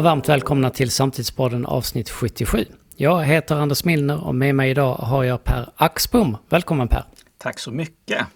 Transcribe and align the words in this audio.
och 0.00 0.04
varmt 0.04 0.28
välkomna 0.28 0.70
till 0.70 0.90
Samtidspodden 0.90 1.66
avsnitt 1.66 2.10
77. 2.10 2.66
Jag 2.96 3.24
heter 3.24 3.54
Anders 3.54 3.84
Milner 3.84 4.24
och 4.24 4.34
med 4.34 4.54
mig 4.54 4.70
idag 4.70 4.94
har 4.94 5.24
jag 5.24 5.44
Per 5.44 5.70
Axbom. 5.76 6.36
Välkommen 6.48 6.88
Per! 6.88 7.04
Tack 7.38 7.58
så 7.58 7.70
mycket! 7.70 8.26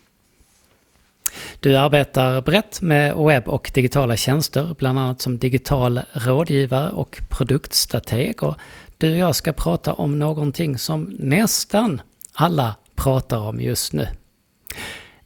Du 1.61 1.77
arbetar 1.77 2.43
brett 2.43 2.83
med 2.83 3.17
webb 3.17 3.49
och 3.49 3.71
digitala 3.75 4.17
tjänster, 4.17 4.75
bland 4.79 4.99
annat 4.99 5.21
som 5.21 5.39
digital 5.39 6.01
rådgivare 6.13 6.91
och 6.91 7.23
produktstrateg. 7.29 8.43
Och 8.43 8.57
du 8.99 9.13
och 9.13 9.19
jag 9.19 9.37
ska 9.37 9.53
prata 9.53 9.93
om 9.93 10.19
någonting 10.19 10.79
som 10.79 11.17
nästan 11.19 12.03
alla 12.33 12.75
pratar 12.95 13.39
om 13.39 13.61
just 13.61 13.93
nu. 13.93 14.09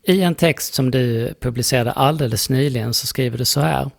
I 0.02 0.22
en 0.22 0.34
text 0.34 0.74
som 0.74 0.90
du 0.90 1.34
publicerade 1.40 1.92
alldeles 1.92 2.50
nyligen 2.50 2.94
så 2.94 3.06
skriver 3.06 3.38
du 3.38 3.44
så 3.44 3.60
här. 3.60 3.90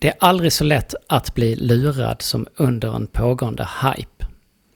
Det 0.00 0.08
är 0.08 0.14
aldrig 0.20 0.52
så 0.52 0.64
lätt 0.64 0.94
att 1.06 1.34
bli 1.34 1.56
lurad 1.56 2.22
som 2.22 2.46
under 2.56 2.96
en 2.96 3.06
pågående 3.06 3.68
hype. 3.82 4.26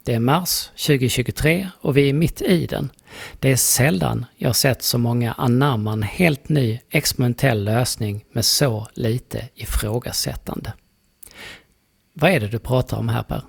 Det 0.04 0.14
är 0.14 0.20
mars 0.20 0.66
2023 0.66 1.68
och 1.80 1.96
vi 1.96 2.08
är 2.08 2.12
mitt 2.12 2.42
i 2.42 2.66
den. 2.66 2.90
Det 3.38 3.52
är 3.52 3.56
sällan 3.56 4.26
jag 4.36 4.56
sett 4.56 4.82
så 4.82 4.98
många 4.98 5.32
anamma 5.32 5.92
en 5.92 6.02
helt 6.02 6.48
ny 6.48 6.80
experimentell 6.90 7.64
lösning 7.64 8.24
med 8.32 8.44
så 8.44 8.88
lite 8.94 9.48
ifrågasättande. 9.54 10.72
Vad 12.12 12.30
är 12.30 12.40
det 12.40 12.48
du 12.48 12.58
pratar 12.58 12.96
om 12.98 13.08
här 13.08 13.22
Per? 13.22 13.42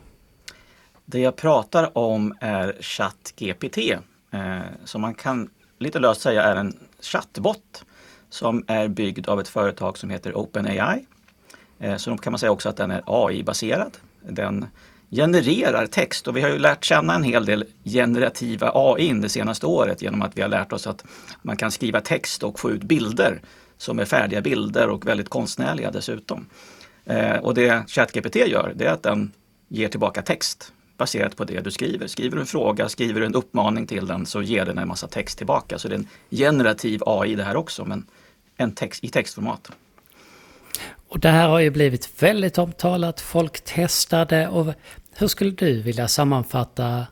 Det 1.06 1.20
jag 1.20 1.36
pratar 1.36 1.98
om 1.98 2.38
är 2.40 2.78
ChatGPT 2.82 3.78
eh, 3.78 4.60
som 4.84 5.02
man 5.02 5.14
kan 5.14 5.50
lite 5.80 6.00
löst 6.00 6.22
säga 6.22 6.44
är 6.44 6.56
en 6.56 6.74
chattbot 7.02 7.86
som 8.30 8.64
är 8.68 8.88
byggd 8.88 9.28
av 9.28 9.40
ett 9.40 9.48
företag 9.48 9.98
som 9.98 10.10
heter 10.10 10.38
OpenAI. 10.38 11.06
Eh, 11.80 11.98
så 11.98 12.10
då 12.10 12.18
kan 12.18 12.34
man 12.34 12.40
säga 12.40 12.52
också 12.52 12.70
att 12.70 12.78
den 12.78 12.92
är 12.92 13.04
AI-baserad. 13.06 13.98
Den 14.22 14.66
genererar 15.12 15.88
text 15.88 16.28
och 16.28 16.38
vi 16.38 16.42
har 16.42 16.50
ju 16.50 16.60
lärt 16.60 16.84
känna 16.84 17.16
en 17.16 17.24
hel 17.24 17.46
del 17.46 17.66
generativa 17.84 18.72
AI 18.74 19.14
det 19.14 19.30
senaste 19.30 19.66
året 19.66 20.02
genom 20.02 20.22
att 20.22 20.38
vi 20.38 20.42
har 20.42 20.50
lärt 20.50 20.74
oss 20.74 20.88
att 20.88 21.04
man 21.42 21.58
kan 21.58 21.72
skriva 21.72 22.02
text 22.02 22.44
och 22.44 22.60
få 22.60 22.72
ut 22.72 22.84
bilder 22.84 23.42
som 23.78 24.00
är 24.00 24.06
färdiga 24.06 24.42
bilder 24.42 24.90
och 24.90 25.08
väldigt 25.08 25.30
konstnärliga 25.30 25.92
dessutom. 25.92 26.46
Eh, 27.06 27.36
och 27.36 27.54
det 27.54 27.90
ChatGPT 27.90 28.36
gör 28.36 28.74
det 28.76 28.86
är 28.86 28.92
att 28.92 29.04
den 29.04 29.32
ger 29.68 29.88
tillbaka 29.88 30.22
text 30.22 30.74
baserat 30.98 31.36
på 31.36 31.44
det 31.44 31.62
du 31.62 31.72
skriver. 31.72 32.08
Skriver 32.08 32.36
du 32.36 32.42
en 32.42 32.48
fråga, 32.48 32.90
skriver 32.90 33.20
du 33.20 33.26
en 33.26 33.36
uppmaning 33.36 33.88
till 33.88 34.08
den 34.08 34.26
så 34.26 34.42
ger 34.42 34.66
den 34.66 34.78
en 34.78 34.88
massa 34.88 35.08
text 35.08 35.38
tillbaka. 35.38 35.80
Så 35.80 35.88
det 35.88 35.96
är 35.96 36.00
en 36.00 36.08
generativ 36.32 37.02
AI 37.06 37.36
det 37.36 37.44
här 37.44 37.56
också, 37.56 37.86
men 37.86 38.06
en 38.58 38.72
text, 38.72 39.04
i 39.04 39.08
textformat. 39.08 39.72
Och 41.10 41.20
det 41.20 41.30
här 41.30 41.48
har 41.48 41.60
ju 41.60 41.70
blivit 41.70 42.24
väldigt 42.24 42.58
omtalat, 42.58 43.22
folk 43.22 43.64
testade 43.64 44.48
och 44.48 44.74
hur 45.16 45.28
skulle 45.28 45.52
du 45.52 45.82
vilja 45.82 46.08
sammanfatta 46.08 47.06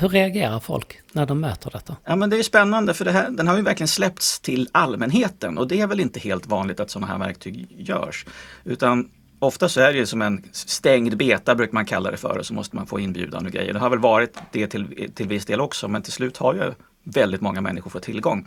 hur 0.00 0.08
reagerar 0.08 0.60
folk 0.60 1.00
när 1.12 1.26
de 1.26 1.40
möter 1.40 1.70
detta? 1.70 1.96
Ja 2.04 2.16
men 2.16 2.30
det 2.30 2.38
är 2.38 2.42
spännande 2.42 2.94
för 2.94 3.04
här, 3.04 3.30
den 3.30 3.48
har 3.48 3.56
ju 3.56 3.62
verkligen 3.62 3.88
släppts 3.88 4.40
till 4.40 4.68
allmänheten 4.72 5.58
och 5.58 5.68
det 5.68 5.80
är 5.80 5.86
väl 5.86 6.00
inte 6.00 6.20
helt 6.20 6.46
vanligt 6.46 6.80
att 6.80 6.90
sådana 6.90 7.12
här 7.12 7.18
verktyg 7.18 7.66
görs. 7.78 8.26
Utan 8.64 9.10
ofta 9.38 9.68
så 9.68 9.80
är 9.80 9.92
det 9.92 9.98
ju 9.98 10.06
som 10.06 10.22
en 10.22 10.44
stängd 10.52 11.16
beta 11.16 11.54
brukar 11.54 11.72
man 11.72 11.86
kalla 11.86 12.10
det 12.10 12.16
för 12.16 12.38
och 12.38 12.46
så 12.46 12.54
måste 12.54 12.76
man 12.76 12.86
få 12.86 13.00
inbjudan 13.00 13.46
och 13.46 13.52
grejer. 13.52 13.72
Det 13.72 13.78
har 13.78 13.90
väl 13.90 13.98
varit 13.98 14.38
det 14.52 14.66
till, 14.66 15.10
till 15.14 15.28
viss 15.28 15.46
del 15.46 15.60
också 15.60 15.88
men 15.88 16.02
till 16.02 16.12
slut 16.12 16.36
har 16.36 16.54
ju 16.54 16.72
väldigt 17.04 17.40
många 17.40 17.60
människor 17.60 17.90
fått 17.90 18.02
tillgång. 18.02 18.46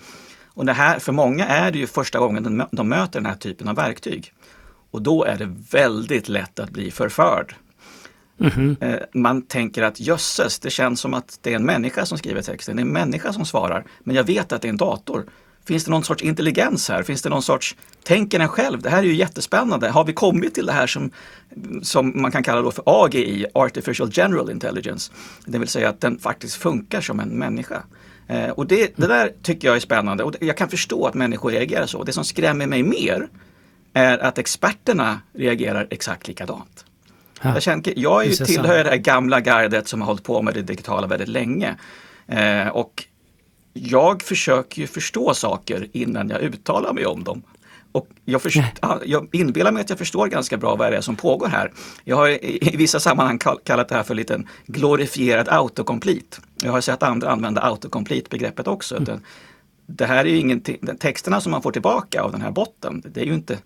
Och 0.62 0.68
det 0.68 0.74
här, 0.74 1.00
för 1.00 1.12
många 1.12 1.46
är 1.46 1.72
det 1.72 1.80
ju 1.80 1.88
första 1.88 2.20
gången 2.20 2.68
de, 2.72 2.90
möter 2.90 3.20
den 3.20 3.26
här 3.26 3.36
typen 3.36 3.68
av 3.68 3.76
verktyg. 3.76 4.34
Och 4.92 5.02
då 5.02 5.24
är 5.24 5.38
det 5.38 5.56
väldigt 5.72 6.30
lätt 6.30 6.60
att 6.60 6.70
bli 6.70 6.92
förförd. 6.92 7.56
Mm 8.40 8.52
-hmm. 8.52 9.06
Man 9.14 9.42
tänker 9.42 9.84
att 9.84 10.00
jösses, 10.00 10.60
det 10.60 10.70
känns 10.70 11.00
som 11.00 11.14
att 11.14 11.40
det 11.42 11.52
är 11.52 11.56
en 11.56 11.66
människa 11.66 12.06
som 12.06 12.18
skriver 12.18 12.42
texten, 12.42 12.76
det 12.76 12.82
är 12.82 12.86
en 12.86 12.94
människa 12.94 13.34
som 13.34 13.46
svarar. 13.46 13.86
Men 14.04 14.16
jag 14.16 14.24
vet 14.24 14.52
att 14.52 14.62
det 14.62 14.68
är 14.68 14.70
en 14.70 14.78
dator. 14.78 15.26
Finns 15.66 15.86
det 15.86 15.92
någon 15.92 16.04
sorts 16.04 16.24
intelligens 16.24 16.90
här? 16.90 17.04
Finns 17.04 17.22
det 17.22 17.30
någon 17.30 17.44
sorts, 17.44 17.76
tänker 18.04 18.40
den 18.40 18.48
själv? 18.48 18.82
Det 18.82 18.90
här 18.90 19.00
är 19.00 19.08
ju 19.08 19.16
jättespännande. 19.16 19.90
Har 19.90 20.06
vi 20.06 20.14
kommit 20.14 20.56
till 20.56 20.66
det 20.66 20.74
här 20.74 20.88
som, 20.88 21.12
som 21.82 22.22
man 22.22 22.32
kan 22.32 22.44
kalla 22.44 22.62
då 22.62 22.72
för 22.72 22.84
AGI, 22.86 23.46
Artificial 23.54 24.10
General 24.14 24.52
Intelligence? 24.52 25.12
Det 25.46 25.60
vill 25.60 25.68
säga 25.68 25.90
att 25.90 26.02
den 26.02 26.20
faktiskt 26.20 26.56
funkar 26.56 27.02
som 27.02 27.20
en 27.20 27.30
människa. 27.30 27.84
Eh, 28.32 28.50
och 28.50 28.68
det, 28.68 28.98
det 28.98 29.08
där 29.08 29.32
tycker 29.42 29.68
jag 29.68 29.76
är 29.76 29.80
spännande 29.80 30.24
och 30.24 30.36
jag 30.42 30.58
kan 30.58 30.70
förstå 30.70 31.06
att 31.06 31.14
människor 31.14 31.52
reagerar 31.52 31.86
så. 31.86 32.04
Det 32.04 32.14
som 32.14 32.26
skrämmer 32.26 32.68
mig 32.68 32.84
mer 32.84 33.28
är 33.94 34.18
att 34.18 34.38
experterna 34.38 35.22
reagerar 35.34 35.88
exakt 35.90 36.28
likadant. 36.28 36.86
Ja. 37.42 37.54
Jag, 37.54 37.64
känner, 37.64 37.94
jag 37.96 38.26
är 38.26 38.30
ju 38.30 38.46
tillhör 38.46 38.84
det 38.84 38.90
här 38.90 38.98
gamla 38.98 39.40
gardet 39.40 39.88
som 39.88 40.02
har 40.02 40.08
hållit 40.08 40.24
på 40.24 40.42
med 40.42 40.54
det 40.54 40.62
digitala 40.62 41.08
väldigt 41.08 41.28
länge. 41.28 41.76
Eh, 42.28 42.68
och 42.68 43.06
jag 43.74 44.22
försöker 44.22 44.82
ju 44.82 44.88
förstå 44.88 45.34
saker 45.34 45.88
innan 45.92 46.30
jag 46.30 46.42
uttalar 46.42 46.94
mig 46.94 47.06
om 47.06 47.24
dem. 47.24 47.44
Och 47.92 48.08
jag, 48.26 48.42
först, 48.42 48.58
jag 49.06 49.36
inbillar 49.36 49.72
mig 49.72 49.82
att 49.82 49.90
jag 49.90 50.00
förstår 50.00 50.28
ganska 50.28 50.58
bra 50.58 50.76
vad 50.76 50.92
det 50.92 50.98
är 50.98 51.02
som 51.02 51.16
pågår 51.16 51.48
här. 51.48 51.72
Jag 52.04 52.16
har 52.16 52.30
i, 52.30 52.76
vissa 52.78 53.00
sammanhang 53.00 53.40
kallat 53.64 53.90
det 53.90 53.96
här 53.96 54.04
för 54.04 54.16
lite 54.16 54.44
glorifierad 54.66 55.50
autocomplete. 55.50 56.38
Jag 56.64 56.72
har 56.72 56.82
sett 56.82 57.04
andra 57.04 57.30
använda 57.30 57.62
autocomplete-begreppet 57.62 58.68
också. 58.68 58.98
Mm. 58.98 59.20
Det 59.88 60.06
här 60.06 60.26
är 60.26 60.30
ju 60.30 60.38
ingenting, 60.38 60.78
texterna 61.00 61.42
som 61.42 61.52
man 61.52 61.62
får 61.62 61.72
tillbaka 61.72 62.22
av 62.22 62.32
den 62.32 62.42
här 62.42 62.52
botten, 62.52 63.04
det 63.06 63.22
är 63.22 63.26
ju 63.26 63.34
inte 63.34 63.58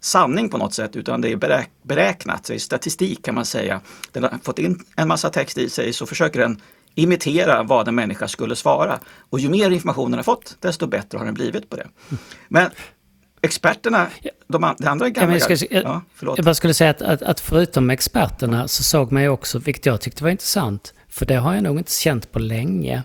sanning 0.00 0.48
på 0.48 0.58
något 0.58 0.74
sätt 0.74 0.96
utan 0.96 1.20
det 1.20 1.32
är 1.32 1.66
beräknat, 1.82 2.44
det 2.44 2.54
är 2.54 2.58
statistik 2.58 3.24
kan 3.24 3.34
man 3.34 3.44
säga. 3.44 3.80
Den 4.12 4.22
har 4.22 4.38
fått 4.42 4.58
in 4.58 4.84
en 4.96 5.08
massa 5.08 5.30
text 5.30 5.58
i 5.58 5.70
sig 5.70 5.92
så 5.92 6.06
försöker 6.06 6.40
den 6.40 6.60
imitera 6.94 7.62
vad 7.62 7.88
en 7.88 7.94
människa 7.94 8.28
skulle 8.28 8.56
svara. 8.56 8.98
Och 9.30 9.40
ju 9.40 9.48
mer 9.48 9.70
information 9.70 10.10
den 10.10 10.18
har 10.18 10.24
fått, 10.24 10.56
desto 10.60 10.86
bättre 10.86 11.18
har 11.18 11.24
den 11.24 11.34
blivit 11.34 11.70
på 11.70 11.76
det. 11.76 11.88
Men 12.48 12.70
experterna, 13.42 14.06
de, 14.48 14.74
de 14.78 14.88
andra 14.88 15.08
gamla... 15.08 15.38
Ja, 15.38 15.46
jag, 15.48 15.60
ska, 15.60 15.74
jag, 15.74 15.84
ja, 15.84 16.02
jag 16.36 16.44
bara 16.44 16.54
skulle 16.54 16.74
säga 16.74 16.90
att, 16.90 17.02
att, 17.02 17.22
att, 17.22 17.40
förutom 17.40 17.90
experterna 17.90 18.68
så 18.68 18.82
såg 18.82 19.12
man 19.12 19.22
ju 19.22 19.28
också, 19.28 19.58
vilket 19.58 19.86
jag 19.86 20.00
tyckte 20.00 20.24
var 20.24 20.30
intressant, 20.30 20.94
för 21.08 21.26
det 21.26 21.34
har 21.34 21.54
jag 21.54 21.62
nog 21.62 21.78
inte 21.78 21.92
känt 21.92 22.32
på 22.32 22.38
länge, 22.38 23.02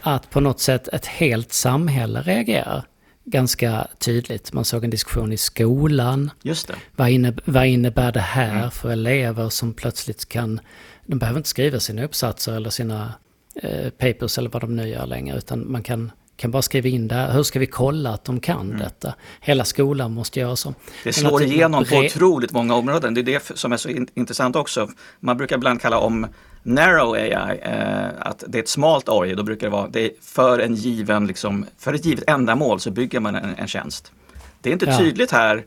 att 0.00 0.30
på 0.30 0.40
något 0.40 0.60
sätt 0.60 0.88
ett 0.88 1.06
helt 1.06 1.52
samhälle 1.52 2.22
reagerar 2.22 2.84
ganska 3.24 3.86
tydligt. 3.98 4.52
Man 4.52 4.64
såg 4.64 4.84
en 4.84 4.90
diskussion 4.90 5.32
i 5.32 5.36
skolan. 5.36 6.30
Just 6.42 6.68
det. 6.68 6.74
Vad, 6.96 7.10
innebär, 7.10 7.42
vad 7.44 7.66
innebär 7.66 8.12
det 8.12 8.20
här 8.20 8.58
mm. 8.58 8.70
för 8.70 8.90
elever 8.90 9.48
som 9.48 9.72
plötsligt 9.72 10.28
kan... 10.28 10.60
De 11.06 11.18
behöver 11.18 11.38
inte 11.38 11.48
skriva 11.48 11.80
sina 11.80 12.04
uppsatser 12.04 12.52
eller 12.52 12.70
sina 12.70 13.14
eh, 13.54 13.90
papers 13.90 14.38
eller 14.38 14.50
vad 14.50 14.62
de 14.62 14.76
nu 14.76 14.88
gör 14.88 15.06
längre, 15.06 15.38
utan 15.38 15.72
man 15.72 15.82
kan 15.82 16.12
kan 16.36 16.50
bara 16.50 16.62
skriva 16.62 16.88
in 16.88 17.08
det 17.08 17.14
här. 17.14 17.32
Hur 17.32 17.42
ska 17.42 17.58
vi 17.58 17.66
kolla 17.66 18.10
att 18.10 18.24
de 18.24 18.40
kan 18.40 18.60
mm. 18.60 18.78
detta? 18.78 19.14
Hela 19.40 19.64
skolan 19.64 20.12
måste 20.12 20.40
göra 20.40 20.56
så. 20.56 20.74
Det 21.04 21.12
slår 21.12 21.42
igenom 21.42 21.84
på 21.84 21.96
otroligt 21.96 22.52
många 22.52 22.74
områden. 22.74 23.14
Det 23.14 23.20
är 23.20 23.22
det 23.22 23.58
som 23.58 23.72
är 23.72 23.76
så 23.76 23.88
in 23.88 24.08
intressant 24.14 24.56
också. 24.56 24.88
Man 25.20 25.36
brukar 25.36 25.56
ibland 25.56 25.80
kalla 25.80 25.98
om 25.98 26.26
narrow 26.62 27.12
AI, 27.12 27.30
eh, 27.62 28.06
att 28.18 28.44
det 28.46 28.58
är 28.58 28.62
ett 28.62 28.68
smalt 28.68 29.08
AI. 29.08 29.34
Då 29.34 29.42
brukar 29.42 29.66
det 29.66 29.70
vara 29.70 29.88
det 29.88 30.10
för, 30.20 30.58
en 30.58 30.74
given, 30.74 31.26
liksom, 31.26 31.66
för 31.78 31.94
ett 31.94 32.04
givet 32.04 32.24
ändamål 32.30 32.80
så 32.80 32.90
bygger 32.90 33.20
man 33.20 33.34
en, 33.34 33.54
en 33.54 33.68
tjänst. 33.68 34.12
Det 34.60 34.68
är 34.68 34.72
inte 34.72 34.86
ja. 34.86 34.98
tydligt 34.98 35.30
här 35.30 35.64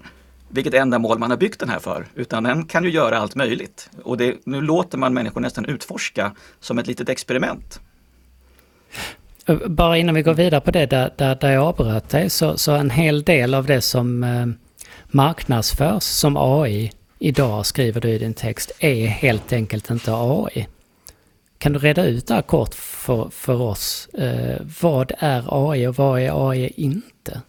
vilket 0.50 0.73
ändamål 0.73 1.19
man 1.19 1.29
har 1.29 1.38
byggt 1.38 1.59
den 1.59 1.69
här 1.69 1.79
för, 1.79 2.06
utan 2.16 2.44
den 2.44 2.66
kan 2.66 2.83
ju 2.83 2.89
göra 2.89 3.17
allt 3.17 3.35
möjligt. 3.35 3.89
Och 4.03 4.17
det, 4.17 4.35
nu 4.44 4.61
låter 4.61 4.97
man 4.97 5.13
människor 5.13 5.41
nästan 5.41 5.66
utforska 5.66 6.31
som 6.59 6.79
ett 6.79 6.88
litet 6.88 7.09
experiment. 7.09 7.79
Bara 9.67 9.97
innan 9.97 10.15
vi 10.15 10.21
går 10.21 10.33
vidare 10.33 10.61
på 10.61 10.71
det 10.71 10.85
där, 10.85 11.13
där, 11.17 11.35
där 11.35 11.51
jag 11.51 11.63
avbröt 11.63 12.09
dig, 12.09 12.29
så, 12.29 12.57
så 12.57 12.71
en 12.71 12.89
hel 12.89 13.23
del 13.23 13.53
av 13.53 13.65
det 13.65 13.81
som 13.81 14.23
eh, 14.23 14.45
marknadsförs 15.07 16.03
som 16.03 16.38
AI 16.38 16.91
idag, 17.19 17.65
skriver 17.65 18.01
du 18.01 18.09
i 18.09 18.17
din 18.17 18.33
text, 18.33 18.71
är 18.79 19.07
helt 19.07 19.53
enkelt 19.53 19.89
inte 19.89 20.11
AI. 20.13 20.67
Kan 21.57 21.73
du 21.73 21.79
reda 21.79 22.05
ut 22.05 22.27
det 22.27 22.33
här 22.33 22.41
kort 22.41 22.73
för, 22.75 23.29
för 23.29 23.61
oss? 23.61 24.07
Eh, 24.07 24.61
vad 24.81 25.11
är 25.19 25.71
AI 25.71 25.88
och 25.88 25.95
vad 25.95 26.21
är 26.21 26.49
AI 26.49 26.73
inte? 26.75 27.41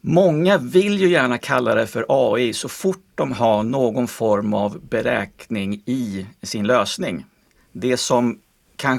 Många 0.00 0.58
vill 0.58 1.00
ju 1.00 1.08
gärna 1.08 1.38
kalla 1.38 1.74
det 1.74 1.86
för 1.86 2.06
AI 2.08 2.52
så 2.52 2.68
fort 2.68 3.04
de 3.14 3.32
har 3.32 3.62
någon 3.62 4.08
form 4.08 4.54
av 4.54 4.80
beräkning 4.88 5.82
i 5.86 6.26
sin 6.42 6.66
lösning. 6.66 7.24
Det 7.72 7.96
som 7.96 8.40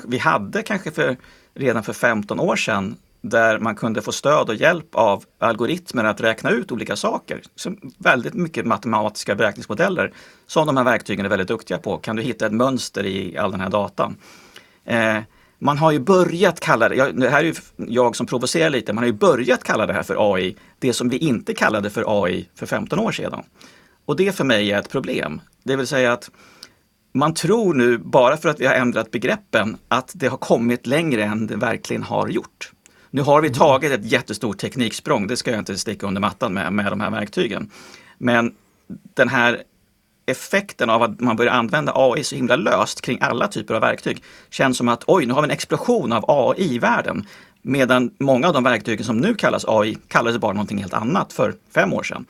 vi 0.08 0.18
hade 0.18 0.64
kanske 0.64 0.92
för 0.92 1.18
redan 1.56 1.84
för 1.84 1.94
15 1.94 2.40
år 2.40 2.56
sedan 2.56 2.96
där 3.22 3.60
man 3.60 3.76
kunde 3.76 4.02
få 4.02 4.12
stöd 4.12 4.50
och 4.50 4.56
hjälp 4.56 4.96
av 4.96 5.24
algoritmer 5.40 6.04
att 6.04 6.22
räkna 6.22 6.50
ut 6.50 6.72
olika 6.72 6.96
saker. 6.96 7.42
Så 7.56 7.74
väldigt 7.98 8.34
mycket 8.34 8.66
matematiska 8.66 9.36
beräkningsmodeller 9.36 10.14
som 10.48 10.68
de 10.68 10.78
här 10.78 10.84
verktygen 10.84 11.26
är 11.26 11.30
väldigt 11.30 11.48
duktiga 11.48 11.78
på. 11.78 11.98
Kan 11.98 12.16
du 12.16 12.22
hitta 12.22 12.46
ett 12.46 12.52
mönster 12.52 13.06
i 13.06 13.38
all 13.38 13.52
den 13.52 13.60
här 13.60 13.70
datan? 13.70 14.16
Eh, 14.86 15.18
man 15.60 15.78
har 15.78 15.92
ju 15.92 16.00
börjat 16.00 16.60
kalla 16.60 16.90
det, 16.90 17.12
det 17.12 17.30
här 17.30 17.40
är 17.40 17.44
ju 17.44 17.56
jag 17.78 18.16
som 18.16 18.26
provocerar 18.26 18.70
lite, 18.70 18.94
man 18.94 19.04
har 19.04 19.08
ju 19.08 19.18
börjat 19.18 19.64
kalla 19.64 19.86
det 19.86 19.94
här 19.94 20.04
för 20.04 20.34
AI, 20.34 20.56
det 20.80 20.94
som 20.94 21.10
vi 21.10 21.18
inte 21.18 21.54
kallade 21.54 21.90
för 21.90 22.24
AI 22.24 22.50
för 22.56 22.66
15 22.66 23.00
år 23.00 23.12
sedan. 23.12 23.44
Och 24.06 24.16
det 24.16 24.36
för 24.36 24.44
mig 24.44 24.72
är 24.72 24.80
ett 24.80 24.90
problem. 24.90 25.42
Det 25.64 25.76
vill 25.76 25.88
säga 25.88 26.14
att 26.14 26.32
man 27.16 27.34
tror 27.34 27.74
nu, 27.74 27.98
bara 27.98 28.38
för 28.38 28.50
att 28.50 28.60
vi 28.60 28.66
har 28.66 28.74
ändrat 28.74 29.12
begreppen, 29.12 29.78
att 29.88 30.12
det 30.16 30.28
har 30.28 30.38
kommit 30.38 30.88
längre 30.88 31.24
än 31.24 31.48
det 31.48 31.56
verkligen 31.56 32.04
har 32.04 32.28
gjort. 32.28 32.72
Nu 33.10 33.22
har 33.22 33.42
vi 33.42 33.50
tagit 33.50 33.92
ett 33.92 34.12
jättestort 34.12 34.58
tekniksprång, 34.58 35.28
det 35.28 35.38
ska 35.38 35.52
jag 35.52 35.60
inte 35.60 35.78
sticka 35.78 36.08
under 36.08 36.22
mattan 36.22 36.54
med, 36.54 36.74
med 36.74 36.92
de 36.92 37.00
här 37.00 37.12
verktygen. 37.12 37.72
Men 38.18 38.54
den 39.14 39.30
här 39.30 39.64
effekten 40.26 40.90
av 40.90 41.04
att 41.04 41.20
man 41.20 41.36
börjar 41.36 41.54
använda 41.54 41.92
AI 41.96 42.24
så 42.24 42.36
himla 42.36 42.56
löst 42.56 43.02
kring 43.02 43.18
alla 43.22 43.48
typer 43.48 43.74
av 43.74 43.82
verktyg 43.82 44.24
känns 44.50 44.78
som 44.78 44.88
att 44.88 45.04
oj, 45.08 45.26
nu 45.26 45.34
har 45.34 45.42
vi 45.42 45.46
en 45.46 45.52
explosion 45.52 46.14
av 46.14 46.26
AI 46.28 46.74
i 46.74 46.80
världen. 46.80 47.28
Medan 47.62 48.12
många 48.20 48.48
av 48.48 48.54
de 48.54 48.64
verktygen 48.64 49.06
som 49.06 49.18
nu 49.18 49.36
kallas 49.36 49.66
AI 49.68 49.98
kallades 50.08 50.42
bara 50.42 50.54
någonting 50.54 50.78
helt 50.78 50.94
annat 50.94 51.34
för 51.34 51.56
fem 51.74 51.94
år 51.94 52.04
sedan. 52.04 52.26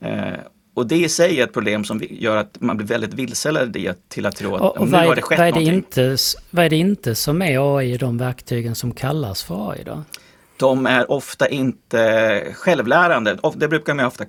Eh, 0.00 0.40
och 0.80 0.86
det 0.86 0.96
i 0.96 1.08
sig 1.08 1.40
är 1.40 1.44
ett 1.44 1.52
problem 1.52 1.84
som 1.84 2.00
gör 2.10 2.36
att 2.36 2.60
man 2.60 2.76
blir 2.76 2.86
väldigt 2.86 3.14
vilseledd 3.14 3.76
i 3.76 3.92
till 4.08 4.26
att 4.26 4.36
tro 4.36 4.54
att 4.54 4.60
och, 4.60 4.78
och 4.78 4.88
nu 4.88 4.96
har 4.96 5.16
det 5.16 5.22
skett 5.22 5.38
vad 5.38 5.48
är 5.48 5.52
det 5.52 5.62
Inte, 5.62 6.16
vad 6.50 6.64
är 6.64 6.70
det 6.70 6.76
inte 6.76 7.14
som 7.14 7.42
är 7.42 7.76
AI 7.78 7.92
i 7.94 7.96
de 7.96 8.18
verktygen 8.18 8.74
som 8.74 8.92
kallas 8.92 9.42
för 9.42 9.70
AI 9.70 9.82
då? 9.84 10.02
De 10.56 10.86
är 10.86 11.10
ofta 11.10 11.48
inte 11.48 12.44
självlärande. 12.54 13.38
Det 13.54 13.68
brukar 13.68 13.94
man 13.94 14.06
ofta 14.06 14.24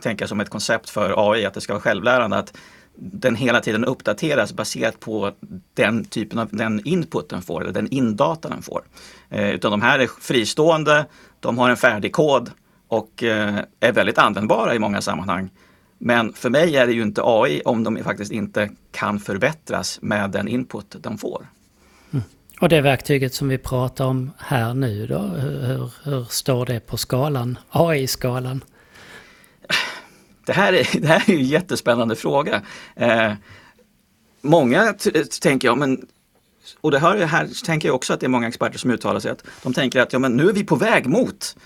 tänka 0.00 0.28
som 0.28 0.40
ett 0.40 0.50
koncept 0.50 0.90
för 0.90 1.32
AI, 1.32 1.44
att 1.44 1.54
det 1.54 1.60
ska 1.60 1.72
vara 1.72 1.82
självlärande. 1.82 2.36
Att 2.36 2.52
den 2.94 3.34
hela 3.34 3.60
tiden 3.60 3.84
uppdateras 3.84 4.52
baserat 4.52 5.00
på 5.00 5.32
den 5.74 6.04
typen 6.04 6.38
av 6.38 6.48
den 6.50 6.86
input 6.86 7.28
den 7.28 7.42
får, 7.42 7.62
eller 7.62 7.72
den 7.72 7.88
indata 7.92 8.48
den 8.48 8.62
får. 8.62 8.82
Eh, 9.30 9.50
utan 9.50 9.70
de 9.70 9.82
här 9.82 9.98
är 9.98 10.08
fristående, 10.20 11.06
de 11.40 11.58
har 11.58 11.70
en 11.70 11.76
färdig 11.76 12.12
kod 12.12 12.50
och 12.88 13.22
eh, 13.22 13.58
är 13.80 13.92
väldigt 13.92 14.18
användbara 14.18 14.74
i 14.74 14.78
många 14.78 15.00
sammanhang. 15.00 15.50
Men 15.98 16.32
för 16.32 16.50
mig 16.50 16.76
är 16.76 16.86
det 16.86 16.92
ju 16.92 17.02
inte 17.02 17.22
AI 17.24 17.62
om 17.64 17.84
de 17.84 18.04
faktiskt 18.04 18.32
inte 18.32 18.70
kan 18.92 19.20
förbättras 19.20 19.98
med 20.02 20.30
den 20.30 20.48
input 20.48 20.96
de 21.00 21.18
får. 21.18 21.46
Mm. 22.12 22.24
Och 22.60 22.68
det 22.68 22.80
verktyget 22.80 23.34
som 23.34 23.48
vi 23.48 23.58
pratar 23.58 24.04
om 24.04 24.30
här 24.38 24.74
nu 24.74 25.06
då, 25.06 25.18
hur, 25.18 25.92
hur 26.02 26.24
står 26.24 26.66
det 26.66 26.80
på 26.80 26.96
skalan, 26.96 27.58
AI-skalan? 27.70 28.64
Det 30.46 30.52
här 30.52 30.72
är, 30.72 31.00
det 31.00 31.06
här 31.06 31.30
är 31.30 31.34
en 31.34 31.44
jättespännande 31.44 32.16
fråga. 32.16 32.62
Eh, 32.96 33.32
många 34.42 34.94
tänker 35.40 35.68
jag, 35.68 35.78
men 35.78 36.06
och 36.80 36.90
det 36.90 36.98
här, 36.98 37.18
här 37.18 37.64
tänker 37.64 37.88
jag 37.88 37.94
också 37.94 38.12
att 38.12 38.20
det 38.20 38.26
är 38.26 38.28
många 38.28 38.48
experter 38.48 38.78
som 38.78 38.90
uttalar 38.90 39.20
sig 39.20 39.30
att 39.30 39.44
de 39.62 39.74
tänker 39.74 40.00
att 40.00 40.12
ja, 40.12 40.18
men 40.18 40.32
nu 40.32 40.48
är 40.48 40.52
vi 40.52 40.64
på 40.64 40.76
väg 40.76 41.06
mot 41.06 41.56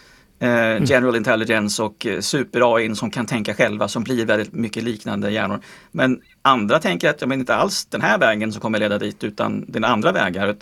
mm. 0.40 0.84
general 0.84 1.16
intelligence 1.16 1.82
och 1.82 2.06
eh, 2.06 2.20
super-AI 2.20 2.94
som 2.94 3.10
kan 3.10 3.26
tänka 3.26 3.54
själva 3.54 3.88
som 3.88 4.04
blir 4.04 4.26
väldigt 4.26 4.52
mycket 4.52 4.82
liknande 4.82 5.30
hjärnor. 5.30 5.60
Men 5.90 6.20
andra 6.42 6.78
tänker 6.78 7.10
att 7.10 7.20
ja, 7.20 7.26
men 7.26 7.40
inte 7.40 7.54
alls 7.54 7.86
den 7.86 8.00
här 8.00 8.18
vägen 8.18 8.52
som 8.52 8.60
kommer 8.60 8.78
leda 8.78 8.98
dit 8.98 9.24
utan 9.24 9.64
den 9.68 9.84
andra 9.84 10.12
vägar. 10.12 10.56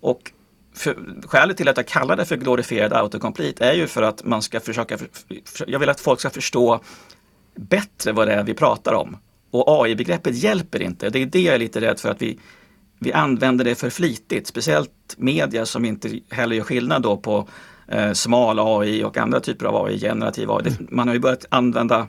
Och 0.00 0.32
för, 0.74 0.96
skälet 1.26 1.56
till 1.56 1.68
att 1.68 1.76
jag 1.76 1.86
kallar 1.86 2.16
det 2.16 2.24
för 2.24 2.36
glorifierad 2.36 2.92
autocomplete 2.92 3.64
är 3.64 3.72
ju 3.72 3.86
för 3.86 4.02
att 4.02 4.24
man 4.24 4.42
ska 4.42 4.60
försöka, 4.60 4.98
för, 4.98 5.08
för, 5.44 5.70
jag 5.70 5.78
vill 5.78 5.88
att 5.88 6.00
folk 6.00 6.20
ska 6.20 6.30
förstå 6.30 6.80
bättre 7.54 8.12
vad 8.12 8.28
det 8.28 8.34
är 8.34 8.44
vi 8.44 8.54
pratar 8.54 8.92
om. 8.92 9.16
Och 9.50 9.64
AI-begreppet 9.84 10.34
hjälper 10.34 10.82
inte. 10.82 11.10
Det 11.10 11.22
är 11.22 11.26
det 11.26 11.40
jag 11.40 11.54
är 11.54 11.58
lite 11.58 11.80
rädd 11.80 12.00
för 12.00 12.10
att 12.10 12.22
vi, 12.22 12.38
vi 12.98 13.12
använder 13.12 13.64
det 13.64 13.74
för 13.74 13.90
flitigt. 13.90 14.46
Speciellt 14.46 14.90
media 15.16 15.66
som 15.66 15.84
inte 15.84 16.20
heller 16.30 16.56
gör 16.56 16.64
skillnad 16.64 17.02
då 17.02 17.16
på 17.16 17.48
eh, 17.88 18.12
smal 18.12 18.58
AI 18.58 19.04
och 19.04 19.16
andra 19.16 19.40
typer 19.40 19.66
av 19.66 19.86
AI, 19.86 20.00
generativ 20.00 20.50
AI. 20.50 20.68
Mm. 20.68 20.86
Man 20.90 21.08
har 21.08 21.14
ju 21.14 21.20
börjat 21.20 21.46
använda 21.48 22.06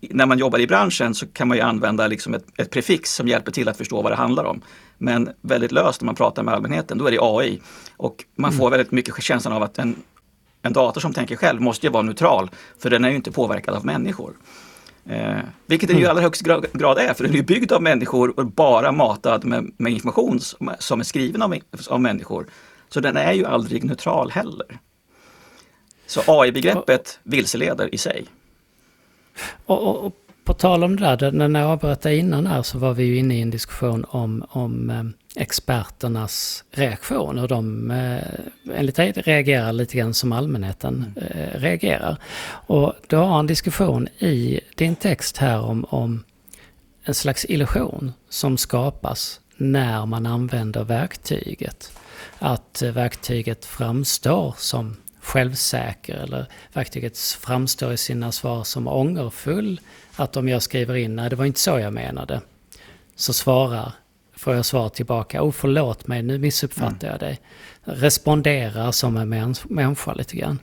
när 0.00 0.26
man 0.26 0.38
jobbar 0.38 0.58
i 0.58 0.66
branschen 0.66 1.14
så 1.14 1.26
kan 1.26 1.48
man 1.48 1.56
ju 1.56 1.62
använda 1.62 2.06
liksom 2.06 2.34
ett, 2.34 2.44
ett, 2.56 2.70
prefix 2.70 3.14
som 3.14 3.28
hjälper 3.28 3.52
till 3.52 3.68
att 3.68 3.76
förstå 3.76 4.02
vad 4.02 4.12
det 4.12 4.16
handlar 4.16 4.44
om. 4.44 4.60
Men 4.98 5.30
väldigt 5.40 5.72
löst 5.72 6.00
när 6.00 6.06
man 6.06 6.14
pratar 6.14 6.42
med 6.42 6.54
allmänheten, 6.54 6.98
då 6.98 7.06
är 7.06 7.10
det 7.10 7.18
AI. 7.20 7.60
Och 7.96 8.24
man 8.36 8.52
får 8.52 8.66
mm. 8.66 8.70
väldigt 8.70 8.92
mycket 8.92 9.22
känslan 9.22 9.54
av 9.54 9.62
att 9.62 9.78
en, 9.78 9.96
en 10.62 10.72
dator 10.72 11.00
som 11.00 11.12
tänker 11.12 11.36
själv 11.36 11.60
måste 11.60 11.86
ju 11.86 11.92
vara 11.92 12.02
neutral, 12.02 12.50
för 12.78 12.90
den 12.90 13.04
är 13.04 13.10
ju 13.10 13.16
inte 13.16 13.32
påverkad 13.32 13.74
av 13.74 13.86
människor. 13.86 14.32
Eh, 15.08 15.36
vilket 15.66 15.88
den 15.88 15.96
ju 15.96 16.02
i 16.02 16.04
mm. 16.04 16.10
allra 16.10 16.22
högst 16.22 16.42
grad 16.72 16.98
är, 16.98 17.14
för 17.14 17.24
den 17.24 17.32
är 17.32 17.36
ju 17.36 17.42
byggd 17.42 17.72
av 17.72 17.82
människor 17.82 18.40
och 18.40 18.46
bara 18.46 18.92
matad 18.92 19.44
med, 19.44 19.70
med 19.76 19.92
information 19.92 20.40
som, 20.40 20.70
som, 20.78 21.00
är 21.00 21.04
skriven 21.04 21.42
av, 21.42 21.54
av 21.88 22.00
människor. 22.00 22.46
Så 22.88 23.00
den 23.00 23.16
är 23.16 23.32
ju 23.32 23.46
aldrig 23.46 23.84
neutral 23.84 24.30
heller. 24.30 24.78
Så 26.06 26.22
AI-begreppet 26.26 27.18
vilseleder 27.22 27.94
i 27.94 27.98
sig. 27.98 28.24
Och, 29.66 29.82
och, 29.82 30.06
och, 30.06 30.12
på 30.44 30.54
tal 30.54 30.84
om 30.84 30.96
det 30.96 31.16
där, 31.16 31.30
när 31.32 31.60
jag 31.60 31.70
avbröt 31.70 32.00
dig 32.00 32.18
innan 32.18 32.46
här 32.46 32.62
så 32.62 32.78
var 32.78 32.94
vi 32.94 33.04
ju 33.04 33.16
inne 33.18 33.38
i 33.38 33.40
en 33.40 33.50
diskussion 33.50 34.04
om, 34.08 34.46
om 34.48 34.90
eh, 34.90 35.42
experternas 35.42 36.64
reaktion, 36.70 37.38
hur 37.38 37.48
de 37.48 37.90
eh, 37.90 38.22
enligt 38.74 38.96
dig 38.96 39.12
reagerar 39.12 39.72
lite 39.72 39.96
grann 39.96 40.14
som 40.14 40.32
allmänheten 40.32 41.14
eh, 41.16 41.60
reagerar. 41.60 42.16
Och 42.66 42.92
du 43.06 43.16
har 43.16 43.38
en 43.38 43.46
diskussion 43.46 44.08
i 44.18 44.60
din 44.74 44.96
text 44.96 45.36
här 45.36 45.60
om, 45.60 45.84
om 45.84 46.24
en 47.04 47.14
slags 47.14 47.46
illusion 47.48 48.12
som 48.28 48.58
skapas 48.58 49.40
när 49.56 50.06
man 50.06 50.26
använder 50.26 50.84
verktyget. 50.84 51.92
Att 52.38 52.82
verktyget 52.82 53.64
framstår 53.64 54.54
som 54.58 54.96
självsäker 55.26 56.14
eller 56.14 56.46
verktyget 56.72 57.18
framstår 57.18 57.92
i 57.92 57.96
sina 57.96 58.32
svar 58.32 58.64
som 58.64 58.88
ångerfull. 58.88 59.80
Att 60.16 60.36
om 60.36 60.48
jag 60.48 60.62
skriver 60.62 60.94
in, 60.94 61.16
nej 61.16 61.30
det 61.30 61.36
var 61.36 61.44
inte 61.44 61.60
så 61.60 61.78
jag 61.78 61.92
menade, 61.92 62.40
så 63.16 63.32
svarar 63.32 63.92
får 64.36 64.54
jag 64.54 64.64
svar 64.64 64.88
tillbaka. 64.88 65.42
Oh, 65.42 65.52
förlåt 65.52 66.06
mig, 66.06 66.22
nu 66.22 66.38
missuppfattar 66.38 67.08
mm. 67.08 67.10
jag 67.10 67.20
dig. 67.20 67.40
Responderar 67.84 68.92
som 68.92 69.16
en 69.16 69.28
mäns 69.28 69.64
människa 69.64 70.14
lite 70.14 70.36
grann. 70.36 70.58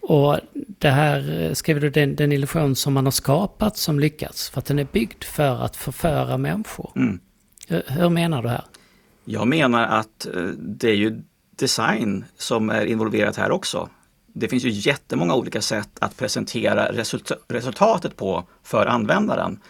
Och 0.00 0.38
det 0.54 0.90
här 0.90 1.50
skriver 1.54 1.80
du, 1.80 1.90
den, 1.90 2.16
den 2.16 2.32
illusion 2.32 2.76
som 2.76 2.92
man 2.92 3.06
har 3.06 3.10
skapat 3.10 3.76
som 3.76 4.00
lyckats, 4.00 4.50
för 4.50 4.58
att 4.58 4.66
den 4.66 4.78
är 4.78 4.86
byggd 4.92 5.24
för 5.24 5.64
att 5.64 5.76
förföra 5.76 6.38
människor. 6.38 6.92
Mm. 6.96 7.20
Hur, 7.68 7.82
hur 7.86 8.08
menar 8.08 8.42
du 8.42 8.48
här? 8.48 8.64
Jag 9.24 9.48
menar 9.48 9.86
att 9.86 10.26
eh, 10.26 10.42
det 10.58 10.88
är 10.88 10.94
ju 10.94 11.22
design 11.60 12.24
som 12.36 12.70
är 12.70 12.86
involverat 12.86 13.36
här 13.36 13.50
också. 13.50 13.88
Det 14.26 14.48
finns 14.48 14.64
ju 14.64 14.70
jättemånga 14.70 15.34
olika 15.34 15.62
sätt 15.62 15.90
att 15.98 16.16
presentera 16.16 16.92
resultatet 17.48 18.16
på 18.16 18.44
för 18.62 18.86
användaren 18.86 19.60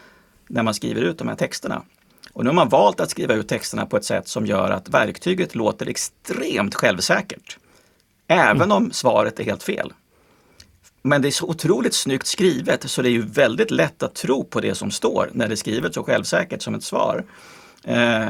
när 0.49 0.63
man 0.63 0.75
skriver 0.75 1.03
ut 1.03 1.19
de 1.19 1.29
här 1.29 1.37
texterna. 1.37 1.83
Och 2.33 2.45
nu 2.45 2.51
har 2.51 2.55
man 2.55 2.69
valt 2.69 3.01
att 3.01 3.11
skriva 3.11 3.35
ut 3.35 3.49
texterna 3.49 3.87
på 3.87 3.97
ett 3.97 4.05
sätt 4.05 4.29
som 4.29 4.47
gör 4.47 4.71
att 4.71 4.89
verktyget 4.89 5.55
låter 5.55 5.87
extremt 5.87 6.75
självsäkert. 6.75 7.59
Även 8.29 8.57
mm. 8.57 8.73
om 8.73 8.93
svaret 8.93 9.41
är 9.41 9.45
helt 9.45 9.63
fel. 9.63 9.93
Men 11.03 11.23
det 11.23 11.29
är 11.29 11.33
så 11.33 11.47
otroligt 11.47 11.95
snyggt 11.95 12.27
skrivet 12.27 12.91
så 12.91 13.03
det 13.03 13.09
är 13.09 13.13
ju 13.13 13.23
väldigt 13.23 13.71
lätt 13.71 14.03
att 14.03 14.15
tro 14.15 14.45
på 14.45 14.61
det 14.61 14.75
som 14.75 14.91
står 14.91 15.31
när 15.33 15.49
det 15.49 15.55
är 15.55 15.57
skrivet 15.57 15.95
så 15.95 16.03
självsäkert 16.03 16.63
som 16.63 16.75
ett 16.75 16.85
svar. 16.85 17.25
Eh, 17.85 18.27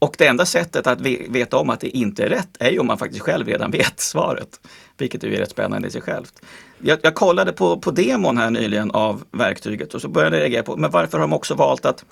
och 0.00 0.14
det 0.18 0.26
enda 0.26 0.46
sättet 0.46 0.86
att 0.86 1.00
veta 1.00 1.56
om 1.56 1.70
att 1.70 1.80
det 1.80 1.96
inte 1.96 2.24
är 2.24 2.28
rätt 2.28 2.48
är 2.58 2.70
ju 2.70 2.78
om 2.78 2.86
man 2.86 2.98
faktiskt 2.98 3.22
själv 3.22 3.46
redan 3.46 3.70
vet 3.80 4.00
svaret. 4.00 4.60
Vilket 4.98 5.24
ju 5.24 5.34
är 5.34 5.38
rätt 5.38 5.50
spännande 5.50 5.88
i 5.88 5.90
sig 5.90 6.00
självt. 6.00 6.42
Jag, 6.78 6.98
jag 7.02 7.14
kollade 7.14 7.52
på, 7.52 7.78
på 7.78 7.90
demon 7.90 8.38
här 8.38 8.50
nyligen 8.50 8.90
av 8.90 9.24
verktyget 9.30 9.94
och 9.94 10.00
så 10.00 10.08
började 10.08 10.36
jag 10.36 10.42
reagera 10.42 10.62
på, 10.62 10.76
men 10.76 10.90
varför 10.90 11.18
har 11.18 11.20
de 11.20 11.32
också 11.32 11.54
valt 11.54 11.84
att 11.84 12.04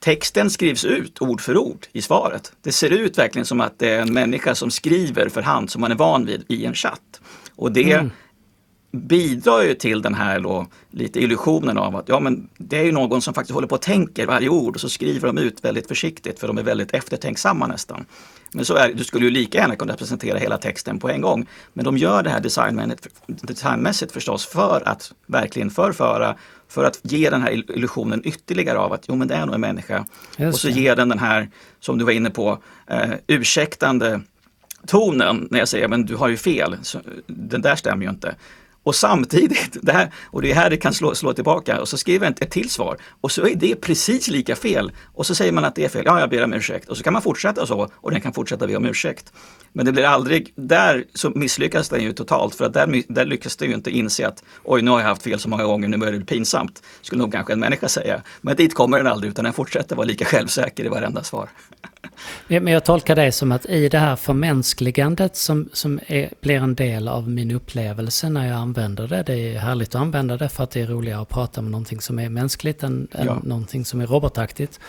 texten 0.00 0.50
skrivs 0.50 0.84
ut 0.84 1.22
ord 1.22 1.40
för 1.40 1.56
ord 1.56 1.86
i 1.92 2.02
svaret. 2.02 2.52
Det 2.62 2.72
ser 2.72 2.90
ut 2.90 3.18
verkligen 3.18 3.46
som 3.46 3.60
att 3.60 3.78
det 3.78 3.90
är 3.90 4.00
en 4.00 4.12
människa 4.12 4.54
som 4.54 4.70
skriver 4.70 5.28
för 5.28 5.42
hand 5.42 5.70
som 5.70 5.80
man 5.80 5.90
är 5.92 5.96
van 5.96 6.26
vid 6.26 6.44
i 6.48 6.64
en 6.64 6.74
chatt. 6.74 7.20
Och 7.56 7.72
det 7.72 7.92
mm 7.92 8.10
bidrar 8.94 9.62
ju 9.62 9.74
till 9.74 10.02
den 10.02 10.14
här 10.14 10.40
då, 10.40 10.66
lite 10.90 11.20
illusionen 11.20 11.78
av 11.78 11.96
att 11.96 12.08
ja, 12.08 12.20
men 12.20 12.48
det 12.58 12.78
är 12.78 12.84
ju 12.84 12.92
någon 12.92 13.22
som 13.22 13.34
faktiskt 13.34 13.54
håller 13.54 13.68
på 13.68 13.74
och 13.74 13.82
tänker 13.82 14.26
varje 14.26 14.48
ord 14.48 14.74
och 14.74 14.80
så 14.80 14.88
skriver 14.88 15.26
de 15.26 15.38
ut 15.38 15.64
väldigt 15.64 15.88
försiktigt 15.88 16.40
för 16.40 16.46
de 16.46 16.58
är 16.58 16.62
väldigt 16.62 16.94
eftertänksamma 16.94 17.66
nästan. 17.66 18.04
Men 18.52 18.64
så 18.64 18.74
är 18.74 18.92
Du 18.92 19.04
skulle 19.04 19.24
ju 19.24 19.30
lika 19.30 19.58
gärna 19.58 19.76
kunna 19.76 19.94
presentera 19.94 20.38
hela 20.38 20.58
texten 20.58 20.98
på 20.98 21.08
en 21.08 21.20
gång. 21.20 21.46
Men 21.72 21.84
de 21.84 21.98
gör 21.98 22.22
det 22.22 22.30
här 22.30 22.40
designmässigt 23.26 24.12
förstås 24.12 24.46
för 24.46 24.82
att 24.88 25.12
verkligen 25.26 25.70
förföra, 25.70 26.36
för 26.68 26.84
att 26.84 27.00
ge 27.02 27.30
den 27.30 27.42
här 27.42 27.52
illusionen 27.52 28.22
ytterligare 28.24 28.78
av 28.78 28.92
att 28.92 29.04
jo 29.08 29.14
men 29.14 29.28
det 29.28 29.34
är 29.34 29.46
nog 29.46 29.54
en 29.54 29.60
människa. 29.60 30.06
Just 30.36 30.54
och 30.54 30.60
så 30.60 30.68
ger 30.68 30.96
den 30.96 31.08
den 31.08 31.18
här, 31.18 31.50
som 31.80 31.98
du 31.98 32.04
var 32.04 32.12
inne 32.12 32.30
på, 32.30 32.62
eh, 32.86 33.10
ursäktande 33.26 34.20
tonen 34.86 35.48
när 35.50 35.58
jag 35.58 35.68
säger 35.68 35.88
men 35.88 36.06
du 36.06 36.16
har 36.16 36.28
ju 36.28 36.36
fel, 36.36 36.76
så, 36.82 37.00
den 37.26 37.62
där 37.62 37.76
stämmer 37.76 38.04
ju 38.04 38.10
inte. 38.10 38.34
Och 38.84 38.94
samtidigt, 38.94 39.76
det 39.82 39.92
här, 39.92 40.10
och 40.26 40.42
det 40.42 40.50
är 40.50 40.54
här 40.54 40.70
det 40.70 40.76
kan 40.76 40.94
slå, 40.94 41.14
slå 41.14 41.32
tillbaka, 41.32 41.80
och 41.80 41.88
så 41.88 41.96
skriver 41.98 42.26
den 42.26 42.34
ett 42.40 42.50
till 42.50 42.70
svar. 42.70 42.96
Och 43.20 43.32
så 43.32 43.46
är 43.46 43.54
det 43.54 43.74
precis 43.76 44.28
lika 44.28 44.56
fel. 44.56 44.92
Och 45.14 45.26
så 45.26 45.34
säger 45.34 45.52
man 45.52 45.64
att 45.64 45.74
det 45.74 45.84
är 45.84 45.88
fel, 45.88 46.02
ja 46.06 46.20
jag 46.20 46.30
ber 46.30 46.44
om 46.44 46.52
ursäkt. 46.52 46.88
Och 46.88 46.96
så 46.96 47.02
kan 47.02 47.12
man 47.12 47.22
fortsätta 47.22 47.66
så, 47.66 47.90
och 47.94 48.10
den 48.10 48.20
kan 48.20 48.32
fortsätta 48.32 48.66
be 48.66 48.76
om 48.76 48.86
ursäkt. 48.86 49.32
Men 49.72 49.86
det 49.86 49.92
blir 49.92 50.04
aldrig, 50.04 50.52
där 50.56 51.04
så 51.14 51.30
misslyckas 51.30 51.88
den 51.88 52.02
ju 52.02 52.12
totalt, 52.12 52.54
för 52.54 52.64
att 52.64 52.72
där, 52.72 53.02
där 53.08 53.24
lyckas 53.24 53.56
den 53.56 53.68
ju 53.68 53.74
inte 53.74 53.90
inse 53.90 54.28
att 54.28 54.44
oj 54.64 54.82
nu 54.82 54.90
har 54.90 55.00
jag 55.00 55.06
haft 55.06 55.22
fel 55.22 55.40
så 55.40 55.48
många 55.48 55.64
gånger, 55.64 55.88
nu 55.88 55.96
börjar 55.96 56.12
det 56.12 56.18
bli 56.18 56.26
pinsamt. 56.26 56.82
Skulle 57.02 57.18
nog 57.18 57.32
kanske 57.32 57.52
en 57.52 57.60
människa 57.60 57.88
säga. 57.88 58.22
Men 58.40 58.56
dit 58.56 58.74
kommer 58.74 58.98
den 58.98 59.06
aldrig, 59.06 59.30
utan 59.30 59.44
den 59.44 59.52
fortsätter 59.52 59.96
vara 59.96 60.06
lika 60.06 60.24
självsäker 60.24 60.84
i 60.84 60.88
varenda 60.88 61.22
svar. 61.22 61.48
Men 62.48 62.66
jag 62.66 62.84
tolkar 62.84 63.16
det 63.16 63.32
som 63.32 63.52
att 63.52 63.66
i 63.66 63.88
det 63.88 63.98
här 63.98 64.16
förmänskligandet 64.16 65.36
som, 65.36 65.68
som 65.72 66.00
är, 66.06 66.30
blir 66.40 66.56
en 66.56 66.74
del 66.74 67.08
av 67.08 67.28
min 67.28 67.50
upplevelse 67.50 68.28
när 68.28 68.48
jag 68.48 68.56
använder 68.56 69.08
det. 69.08 69.22
Det 69.22 69.34
är 69.34 69.58
härligt 69.58 69.88
att 69.88 70.00
använda 70.00 70.36
det 70.36 70.48
för 70.48 70.64
att 70.64 70.70
det 70.70 70.80
är 70.80 70.86
roligare 70.86 71.20
att 71.20 71.28
prata 71.28 71.62
med 71.62 71.70
någonting 71.70 72.00
som 72.00 72.18
är 72.18 72.28
mänskligt 72.28 72.82
än, 72.82 73.08
ja. 73.12 73.18
än 73.18 73.26
någonting 73.26 73.84
som 73.84 74.00
är 74.00 74.06
robotaktigt. 74.06 74.80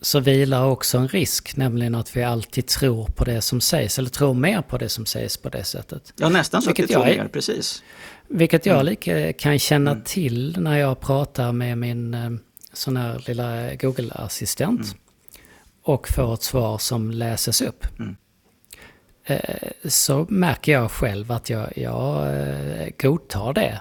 Så 0.00 0.20
vilar 0.20 0.64
också 0.64 0.98
en 0.98 1.08
risk, 1.08 1.56
nämligen 1.56 1.94
att 1.94 2.16
vi 2.16 2.24
alltid 2.24 2.66
tror 2.66 3.06
på 3.06 3.24
det 3.24 3.40
som 3.40 3.60
sägs, 3.60 3.98
eller 3.98 4.10
tror 4.10 4.34
mer 4.34 4.62
på 4.62 4.78
det 4.78 4.88
som 4.88 5.06
sägs 5.06 5.36
på 5.36 5.48
det 5.48 5.64
sättet. 5.64 6.12
Ja, 6.16 6.28
nästan 6.28 6.62
så 6.62 6.68
vilket 6.68 6.84
att 6.84 6.90
vi 6.90 6.94
tror 6.94 7.04
mer, 7.04 7.28
precis. 7.32 7.82
Vilket 8.28 8.66
jag 8.66 8.74
mm. 8.74 8.86
lika 8.86 9.32
kan 9.32 9.58
känna 9.58 9.90
mm. 9.90 10.02
till 10.04 10.56
när 10.60 10.78
jag 10.78 11.00
pratar 11.00 11.52
med 11.52 11.78
min 11.78 12.14
eh, 12.14 12.30
sån 12.72 12.96
här 12.96 13.22
lilla 13.26 13.74
Google-assistent. 13.74 14.80
Mm 14.80 14.98
och 15.88 16.08
får 16.08 16.34
ett 16.34 16.42
svar 16.42 16.78
som 16.78 17.10
läses 17.10 17.62
upp. 17.62 17.86
Mm. 17.98 18.16
Eh, 19.24 19.70
så 19.84 20.26
märker 20.28 20.72
jag 20.72 20.90
själv 20.90 21.32
att 21.32 21.50
jag, 21.50 21.78
jag 21.78 22.36
eh, 22.36 22.88
godtar 22.98 23.52
det 23.52 23.80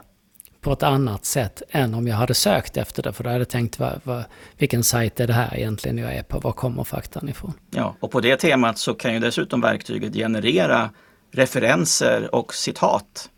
på 0.62 0.74
ett 0.74 0.84
annat 0.84 1.26
sätt 1.26 1.62
än 1.70 1.94
om 1.94 2.08
jag 2.08 2.16
hade 2.16 2.34
sökt 2.34 2.78
efter 2.78 3.04
det. 3.04 3.14
För 3.14 3.24
då 3.24 3.30
hade 3.30 3.40
jag 3.40 3.50
tänkt, 3.50 3.80
vad, 3.80 4.02
vad, 4.04 4.24
vilken 4.58 4.84
sajt 4.84 5.20
är 5.20 5.28
det 5.28 5.34
här 5.34 5.56
egentligen 5.56 5.98
jag 5.98 6.16
är 6.16 6.24
på? 6.24 6.40
Var 6.40 6.52
kommer 6.52 6.84
faktan 6.84 7.30
ifrån? 7.30 7.54
Ja, 7.72 7.96
och 8.00 8.12
på 8.12 8.20
det 8.20 8.38
temat 8.38 8.78
så 8.78 8.94
kan 8.94 9.14
ju 9.14 9.20
dessutom 9.20 9.62
verktyget 9.62 10.14
generera 10.14 10.90
referenser 11.32 12.36
och 12.36 12.54
citat 12.54 13.30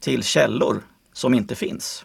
till 0.00 0.22
källor 0.22 0.82
som 1.12 1.34
inte 1.34 1.54
finns. 1.54 2.04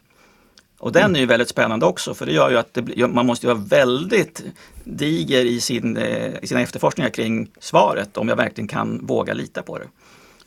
Och 0.84 0.92
den 0.92 1.04
mm. 1.04 1.16
är 1.16 1.20
ju 1.20 1.26
väldigt 1.26 1.50
spännande 1.50 1.86
också 1.86 2.14
för 2.14 2.26
det 2.26 2.32
gör 2.32 2.50
ju 2.50 2.58
att 2.58 2.74
det, 2.74 3.08
man 3.08 3.26
måste 3.26 3.48
vara 3.48 3.58
väldigt 3.58 4.44
diger 4.84 5.46
i, 5.46 5.62
sin, 5.62 5.98
eh, 5.98 6.34
i 6.42 6.48
sina 6.48 6.62
efterforskningar 6.62 7.10
kring 7.10 7.48
svaret 7.60 8.18
om 8.18 8.30
jag 8.30 8.36
verkligen 8.36 8.68
kan 8.68 9.06
våga 9.06 9.34
lita 9.34 9.62
på 9.62 9.78
det. 9.78 9.88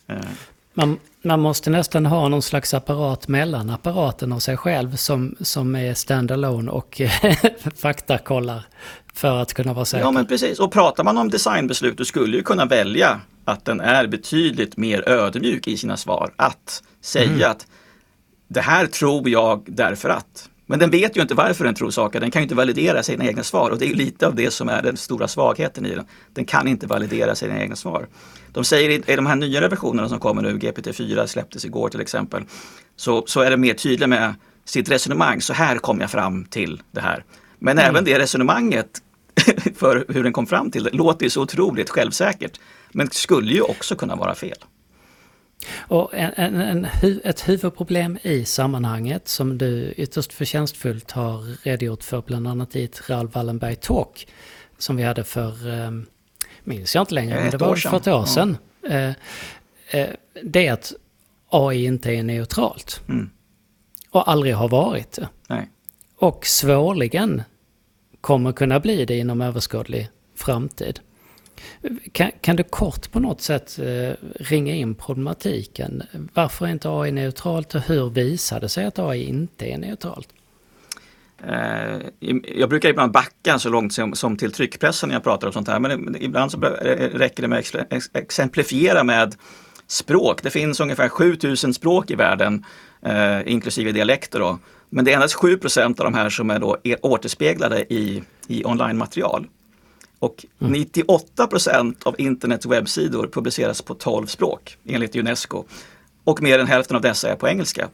Eh. 0.07 0.21
Man, 0.75 0.99
man 1.23 1.41
måste 1.41 1.71
nästan 1.71 2.07
ha 2.07 2.29
någon 2.29 2.43
slags 2.43 2.75
apparat 2.75 3.29
mellan 3.29 3.71
apparaten 3.71 4.33
och 4.33 4.43
sig 4.43 4.57
själv 4.57 4.97
som, 4.97 5.37
som 5.41 5.75
är 5.75 5.95
standalone 5.95 6.71
och 6.71 7.01
faktakollar 7.77 8.63
för 9.15 9.43
att 9.43 9.55
kunna 9.55 9.73
vara 9.73 9.85
säker. 9.85 10.05
Ja 10.05 10.11
men 10.11 10.27
precis, 10.27 10.59
och 10.59 10.73
pratar 10.73 11.05
man 11.05 11.19
om 11.19 11.31
designbeslut, 11.31 11.99
du 11.99 12.05
skulle 12.05 12.37
ju 12.37 12.43
kunna 12.43 12.65
välja 12.65 13.21
att 13.45 13.65
den 13.65 13.81
är 13.81 14.07
betydligt 14.07 14.77
mer 14.77 15.09
ödmjuk 15.09 15.69
i 15.69 15.77
sina 15.77 15.97
svar. 15.97 16.31
Att 16.37 16.83
säga 17.01 17.31
mm. 17.31 17.51
att 17.51 17.67
det 18.49 18.61
här 18.61 18.87
tror 18.87 19.29
jag 19.29 19.63
därför 19.67 20.09
att. 20.09 20.51
Men 20.67 20.79
den 20.79 20.91
vet 20.91 21.17
ju 21.17 21.23
inte 21.23 21.35
varför 21.35 21.65
den 21.65 21.75
tror 21.75 21.91
saker, 21.91 22.21
den 22.21 22.31
kan 22.31 22.43
ju 22.43 22.45
inte 22.45 22.55
validera 22.55 23.03
sina 23.03 23.25
egna 23.25 23.43
svar 23.43 23.71
och 23.71 23.79
det 23.79 23.87
är 23.87 23.95
lite 23.95 24.27
av 24.27 24.35
det 24.35 24.51
som 24.51 24.69
är 24.69 24.83
den 24.83 24.97
stora 24.97 25.29
svagheten 25.29 25.87
i 25.87 25.95
den. 25.95 26.07
Den 26.35 26.45
kan 26.45 26.69
inte 26.69 26.87
validera 26.87 27.35
sina 27.35 27.61
egna 27.61 27.77
svar. 27.77 28.07
De 28.53 28.65
säger 28.65 29.11
i, 29.11 29.17
de 29.17 29.27
här 29.27 29.37
nyare 29.37 29.69
versionerna 29.69 30.09
som 30.09 30.19
kommer 30.19 30.43
nu, 30.43 30.59
GPT-4 30.59 31.27
släpptes 31.27 31.65
igår 31.65 31.89
till 31.89 32.01
exempel, 32.01 32.43
så, 32.97 33.25
så 33.27 33.41
är 33.41 33.51
det 33.51 33.57
mer 33.57 33.75
tydligt 33.75 34.09
med 34.09 34.35
sitt 34.65 34.91
resonemang, 34.91 35.41
så 35.41 35.53
här 35.53 35.77
kom 35.77 36.01
jag 36.01 36.11
fram 36.11 36.45
till 36.45 36.83
det 36.91 37.01
här. 37.01 37.25
Men 37.59 37.79
mm. 37.79 37.91
även 37.91 38.05
det 38.05 38.19
resonemanget 38.19 39.03
för 39.77 40.05
hur 40.09 40.23
den 40.23 40.33
kom 40.33 40.47
fram 40.47 40.71
till 40.71 40.85
det 40.85 40.91
låter 40.91 41.25
ju 41.25 41.31
så 41.31 41.43
otroligt 41.43 41.91
självsäkert, 41.91 42.61
men 42.93 43.11
skulle 43.11 43.53
ju 43.53 43.61
också 43.61 43.97
kunna 43.97 44.17
vara 44.17 44.35
fel. 44.35 44.59
Och 45.79 46.15
en, 46.15 46.33
en, 46.37 46.61
en, 46.61 46.87
ett 47.25 47.49
huvudproblem 47.49 48.19
i 48.23 48.45
sammanhanget 48.45 49.29
som 49.29 49.59
du 49.59 49.95
ytterst 49.97 50.33
förtjänstfullt 50.33 51.11
har 51.11 51.65
redogjort 51.65 52.03
för 52.03 52.23
bland 52.23 52.49
annat 52.49 52.77
i 52.77 52.85
ett 52.85 53.11
Raoul 53.11 53.29
Wallenberg 53.29 53.77
Talk 53.77 54.27
som 54.79 54.97
vi 54.97 55.03
hade 55.03 55.25
för, 55.25 55.69
eh, 55.69 55.91
minns 56.65 56.95
jag 56.95 57.03
inte 57.03 57.15
längre, 57.15 57.41
men 57.41 57.51
det 57.51 57.57
var 57.57 57.77
för 57.77 57.97
ett 57.97 58.07
år 58.07 58.25
sedan. 58.25 58.59
Eh, 58.89 59.13
det 60.43 60.67
är 60.67 60.73
att 60.73 60.93
AI 61.51 61.85
inte 61.85 62.13
är 62.13 62.23
neutralt. 62.23 63.01
Mm. 63.09 63.31
Och 64.11 64.31
aldrig 64.31 64.55
har 64.55 64.69
varit 64.69 65.13
det. 65.13 65.29
Nej. 65.49 65.71
Och 66.19 66.47
svårligen 66.47 67.43
kommer 68.21 68.53
kunna 68.53 68.81
bli 68.81 69.05
det 69.05 69.19
inom 69.19 69.41
överskådlig 69.41 70.09
framtid. 70.35 71.01
Kan, 72.13 72.31
kan, 72.41 72.57
du 72.57 72.63
kort 72.63 73.13
på 73.13 73.21
något 73.21 73.41
sätt 73.41 73.79
eh, 73.79 74.13
ringa 74.35 74.75
in 74.75 74.95
problematiken? 74.95 76.03
Varför 76.35 76.67
är 76.67 76.71
inte 76.71 76.91
AI 76.91 77.13
neutralt 77.13 77.75
och 77.75 77.81
hur 77.81 78.11
visar 78.11 78.61
det 78.61 78.69
sig 78.69 78.85
att 78.85 78.99
AI 78.99 79.25
inte 79.25 79.67
är 79.67 79.79
neutralt? 79.79 80.29
Eh, 81.45 82.01
jag 82.57 82.69
brukar 82.69 82.89
ibland 82.89 83.13
backa 83.13 83.59
så 83.59 83.69
långt 83.69 83.93
som, 83.93 84.15
som 84.15 84.37
till 84.37 84.53
tryckpressen 84.53 85.09
när 85.09 85.17
jag 85.17 85.25
pratar 85.25 85.47
om 85.47 85.53
sånt 85.53 85.69
här, 85.69 85.79
men 85.79 86.17
ibland 86.21 86.51
så 86.51 86.65
eh, 86.65 87.11
räcker 87.15 87.43
det 87.43 87.49
med 87.49 87.59
att 87.59 88.17
exemplifiera 88.17 89.05
med 89.05 89.35
språk. 89.87 90.43
Det 90.43 90.51
finns 90.51 90.81
ungefär 90.81 91.09
7000 91.09 91.75
språk 91.75 92.11
i 92.11 92.15
världen, 92.15 92.65
inklusive 93.45 93.93
dialekter. 93.93 94.41
Då. 94.41 94.59
Men 94.91 95.05
det 95.05 95.11
är 95.11 95.15
endast 95.15 95.37
7% 95.37 95.85
av 95.85 95.95
de 95.95 96.15
här 96.15 96.31
som 96.31 96.51
är 96.51 96.59
då 96.59 96.77
e- 96.85 96.97
återspeglade 97.03 97.95
i, 97.95 98.23
i 98.47 98.65
online-material. 98.65 99.47
Och 100.19 100.47
mm. 100.61 100.73
98 100.73 101.47
procent 101.47 102.03
av 102.03 102.15
internets 102.19 102.67
webbsidor 102.67 103.29
publiceras 103.33 103.83
på 103.83 103.95
12 103.95 104.27
språk 104.27 104.79
enligt 104.85 105.17
Unesco. 105.17 105.65
Och 106.25 106.43
mer 106.43 106.59
än 106.59 106.67
hälften 106.67 106.97
av 106.97 107.03
dessa 107.03 107.31
är 107.31 107.37
på 107.37 107.49
engelska. 107.49 107.89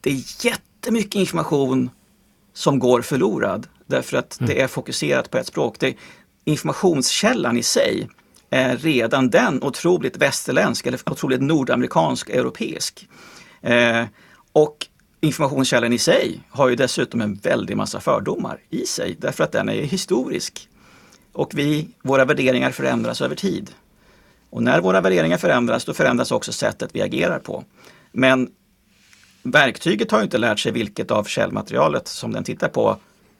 Det 0.00 0.10
är 0.10 0.44
jättemycket 0.46 1.14
information 1.14 1.90
som 2.52 2.78
går 2.78 3.02
förlorad 3.02 3.66
därför 3.86 4.16
att 4.16 4.40
mm. 4.40 4.48
det 4.48 4.60
är 4.60 4.66
fokuserat 4.66 5.30
på 5.30 5.38
ett 5.38 5.46
språk. 5.46 5.76
Det, 5.78 5.94
informationskällan 6.44 7.56
i 7.56 7.62
sig 7.62 8.08
är 8.50 8.76
redan 8.76 9.30
den 9.30 9.62
otroligt 9.62 10.16
västerländsk 10.16 10.86
eller 10.86 11.00
otroligt 11.10 11.40
nordamerikansk 11.42 12.30
europeisk. 12.30 13.08
Eh, 13.60 14.04
och 14.52 14.86
informationskällan 15.20 15.92
i 15.92 15.98
sig 15.98 16.40
har 16.50 16.68
ju 16.68 16.76
dessutom 16.76 17.20
en 17.20 17.34
väldig 17.34 17.76
massa 17.76 18.00
fördomar 18.00 18.58
i 18.70 18.86
sig 18.86 19.16
därför 19.18 19.44
att 19.44 19.52
den 19.52 19.68
är 19.68 19.82
historisk. 19.82 20.68
Och 21.32 21.50
vi, 21.54 21.88
våra 22.02 22.24
värderingar 22.24 22.70
förändras 22.70 23.22
över 23.22 23.36
tid. 23.36 23.70
Och 24.50 24.62
när 24.62 24.80
våra 24.80 25.00
värderingar 25.00 25.38
förändras, 25.38 25.84
då 25.84 25.94
förändras 25.94 26.32
också 26.32 26.52
sättet 26.52 26.90
vi 26.92 27.02
agerar 27.02 27.38
på. 27.38 27.64
Men 28.12 28.50
verktyget 29.42 30.10
har 30.10 30.22
inte 30.22 30.38
lärt 30.38 30.58
sig 30.58 30.72
vilket 30.72 31.10
av 31.10 31.24
källmaterialet 31.24 32.08
som 32.08 32.32
den 32.32 32.44
tittar 32.44 32.68
på 32.68 32.96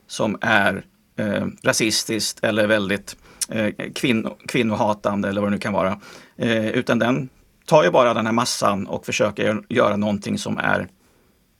som 0.06 0.38
är 0.40 0.84
eh, 1.16 1.46
rasistiskt 1.62 2.44
eller 2.44 2.66
väldigt 2.66 3.16
eh, 3.48 3.74
kvinno, 3.94 4.36
kvinnohatande 4.48 5.28
eller 5.28 5.40
vad 5.40 5.50
det 5.50 5.54
nu 5.54 5.60
kan 5.60 5.72
vara. 5.72 6.00
Eh, 6.36 6.68
utan 6.68 6.98
den 6.98 7.28
tar 7.66 7.84
ju 7.84 7.90
bara 7.90 8.14
den 8.14 8.26
här 8.26 8.32
massan 8.32 8.86
och 8.86 9.06
försöker 9.06 9.62
göra 9.68 9.96
någonting 9.96 10.38
som 10.38 10.58
är 10.58 10.88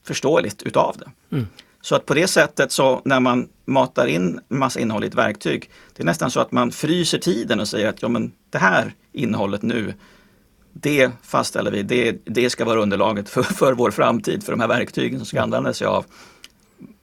förståeligt 0.04 0.62
utav 0.62 0.97
det. 0.99 1.37
Mm. 1.37 1.47
Så 1.88 1.95
att 1.95 2.07
på 2.07 2.14
det 2.14 2.28
sättet 2.28 2.73
så 2.73 3.02
när 3.04 3.21
man 3.21 3.49
matar 3.64 4.07
in 4.07 4.40
massa 4.49 4.80
innehåll 4.80 5.04
i 5.04 5.07
ett 5.07 5.14
verktyg, 5.14 5.71
det 5.97 6.02
är 6.02 6.04
nästan 6.04 6.30
så 6.30 6.40
att 6.40 6.52
man 6.52 6.71
fryser 6.71 7.18
tiden 7.18 7.61
och 7.61 7.68
säger 7.68 7.88
att 7.88 8.02
ja, 8.02 8.09
men 8.09 8.33
det 8.50 8.59
här 8.59 8.95
innehållet 9.12 9.62
nu, 9.62 9.95
det 10.73 11.11
fastställer 11.23 11.71
vi, 11.71 11.83
det, 11.83 12.16
det 12.25 12.50
ska 12.50 12.64
vara 12.64 12.80
underlaget 12.80 13.28
för, 13.28 13.42
för 13.61 13.73
vår 13.73 13.90
framtid, 13.90 14.45
för 14.45 14.52
de 14.52 14.61
här 14.61 14.68
verktygen 14.68 15.18
som 15.18 15.26
ska 15.26 15.42
använda 15.42 15.73
sig 15.75 15.87
av 15.87 16.04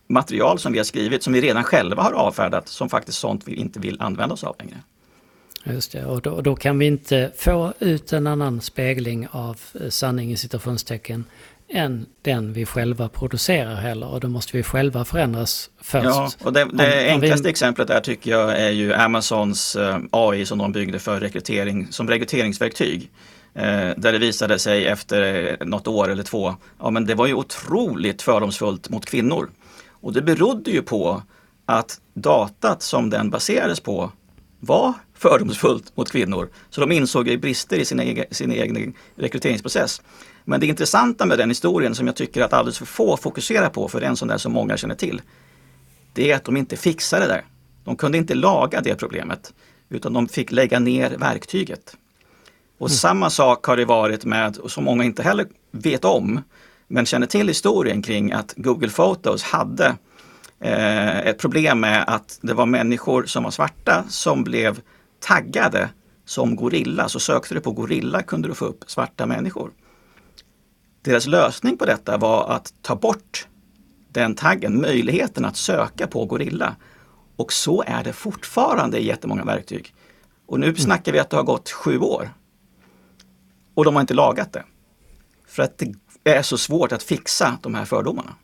material 0.07 0.59
som 0.59 0.71
vi 0.71 0.79
har 0.79 0.85
skrivit, 0.85 1.23
som 1.23 1.33
vi 1.33 1.41
redan 1.41 1.63
själva 1.63 2.03
har 2.03 2.11
avfärdat, 2.11 2.67
som 2.67 2.89
faktiskt 2.89 3.17
sånt 3.17 3.43
vi 3.45 3.55
inte 3.55 3.79
vill 3.79 4.01
använda 4.01 4.33
oss 4.33 4.43
av 4.43 4.55
längre. 4.59 4.77
Just 5.63 5.91
det, 5.91 6.05
och 6.05 6.21
då, 6.21 6.41
då, 6.41 6.55
kan 6.55 6.79
vi 6.79 6.85
inte 6.85 7.31
få 7.37 7.73
ut 7.79 8.13
en 8.13 8.27
annan 8.27 8.61
spegling 8.61 9.27
av 9.31 9.59
sanning 9.89 10.31
i 10.31 10.37
citationstecken 10.37 11.23
än 11.69 12.05
den 12.21 12.53
vi 12.53 12.65
själva 12.65 13.09
producerar 13.09 13.75
heller. 13.75 14.07
Och 14.07 14.19
då 14.19 14.27
måste 14.27 14.57
vi 14.57 14.63
själva 14.63 15.05
förändras 15.05 15.69
först. 15.81 16.05
Ja, 16.05 16.31
och 16.43 16.53
det, 16.53 16.67
det 16.73 17.13
om, 17.13 17.21
enklaste 17.21 17.43
vi... 17.43 17.49
exemplet 17.49 17.87
där 17.87 18.01
tycker 18.01 18.31
jag 18.31 18.59
är 18.59 18.69
ju 18.69 18.93
Amazons 18.93 19.75
eh, 19.75 19.99
AI 20.11 20.45
som 20.45 20.57
de 20.57 20.71
byggde 20.71 20.99
för 20.99 21.19
rekrytering, 21.19 21.87
som 21.91 22.09
rekryteringsverktyg. 22.09 23.11
Eh, 23.53 23.89
där 23.97 24.11
det 24.11 24.17
visade 24.17 24.59
sig 24.59 24.85
efter 24.85 25.57
något 25.65 25.87
år 25.87 26.11
eller 26.11 26.23
två, 26.23 26.55
ja 26.79 26.89
men 26.89 27.05
det 27.05 27.15
var 27.15 27.27
ju 27.27 27.33
otroligt 27.33 28.21
fördomsfullt 28.21 28.89
mot 28.89 29.05
kvinnor. 29.05 29.49
Och 29.89 30.13
det 30.13 30.21
berodde 30.21 30.71
ju 30.71 30.81
på 30.81 31.23
att 31.65 31.99
datat 32.13 32.81
som 32.81 33.09
den 33.09 33.29
baserades 33.29 33.79
på 33.79 34.11
var 34.59 34.93
fördomsfullt 35.13 35.97
mot 35.97 36.11
kvinnor. 36.11 36.49
Så 36.69 36.81
de 36.81 36.91
insåg 36.91 37.27
ju 37.27 37.37
brister 37.37 37.77
i 37.77 37.85
sin 37.85 37.99
egen, 37.99 38.25
sin 38.31 38.51
egen 38.51 38.93
rekryteringsprocess. 39.15 40.01
Men 40.45 40.59
det 40.59 40.65
intressanta 40.67 41.25
med 41.25 41.37
den 41.37 41.49
historien 41.49 41.95
som 41.95 42.07
jag 42.07 42.15
tycker 42.15 42.41
att 42.41 42.53
alldeles 42.53 42.77
för 42.77 42.85
få 42.85 43.17
fokuserar 43.17 43.69
på, 43.69 43.87
för 43.87 43.99
det 43.99 44.05
är 44.05 44.09
en 44.09 44.17
sån 44.17 44.27
där 44.27 44.37
som 44.37 44.51
många 44.51 44.77
känner 44.77 44.95
till, 44.95 45.21
det 46.13 46.31
är 46.31 46.35
att 46.35 46.43
de 46.43 46.57
inte 46.57 46.77
fixade 46.77 47.25
det 47.25 47.33
där. 47.33 47.43
De 47.83 47.95
kunde 47.95 48.17
inte 48.17 48.35
laga 48.35 48.81
det 48.81 48.95
problemet, 48.95 49.53
utan 49.89 50.13
de 50.13 50.27
fick 50.27 50.51
lägga 50.51 50.79
ner 50.79 51.17
verktyget. 51.17 51.97
Och 52.77 52.87
mm. 52.89 52.95
samma 52.95 53.29
sak 53.29 53.65
har 53.65 53.77
det 53.77 53.85
varit 53.85 54.25
med, 54.25 54.57
och 54.57 54.71
som 54.71 54.83
många 54.83 55.03
inte 55.03 55.23
heller 55.23 55.47
vet 55.71 56.05
om, 56.05 56.41
men 56.87 57.05
känner 57.05 57.27
till 57.27 57.47
historien 57.47 58.01
kring 58.01 58.31
att 58.31 58.53
Google 58.57 58.89
Photos 58.89 59.43
hade 59.43 59.95
eh, 60.59 61.19
ett 61.19 61.37
problem 61.37 61.79
med 61.79 62.03
att 62.07 62.39
det 62.41 62.53
var 62.53 62.65
människor 62.65 63.25
som 63.25 63.43
var 63.43 63.51
svarta 63.51 64.03
som 64.09 64.43
blev 64.43 64.81
taggade 65.19 65.89
som 66.25 66.55
gorilla. 66.55 67.09
Så 67.09 67.19
sökte 67.19 67.53
du 67.53 67.61
på 67.61 67.71
gorilla 67.71 68.21
kunde 68.21 68.47
du 68.47 68.53
få 68.53 68.65
upp 68.65 68.83
svarta 68.87 69.25
människor. 69.25 69.71
Deras 71.05 71.27
lösning 71.27 71.77
på 71.77 71.85
detta 71.85 72.17
var 72.17 72.49
att 72.49 72.73
ta 72.81 72.95
bort 72.95 73.47
den 74.09 74.35
taggen, 74.35 74.81
möjligheten 74.81 75.45
att 75.45 75.57
söka 75.57 76.07
på 76.07 76.25
gorilla. 76.25 76.75
Och 77.35 77.53
så 77.53 77.83
är 77.87 78.03
det 78.03 78.13
fortfarande 78.13 78.99
i 78.99 79.07
jättemånga 79.07 79.43
verktyg. 79.43 79.93
Och 80.45 80.59
nu 80.59 80.65
mm. 80.65 80.77
snackar 80.77 81.11
vi 81.11 81.19
att 81.19 81.29
det 81.29 81.37
har 81.37 81.43
gått 81.43 81.69
sju 81.69 81.99
år. 81.99 82.29
Och 83.73 83.85
de 83.85 83.95
har 83.95 84.01
inte 84.01 84.13
lagat 84.13 84.53
det. 84.53 84.63
För 85.47 85.63
att 85.63 85.77
det 86.23 86.33
är 86.33 86.41
så 86.41 86.57
svårt 86.57 86.91
att 86.91 87.03
fixa 87.03 87.57
de 87.61 87.75
här 87.75 87.85
fördomarna. 87.85 88.35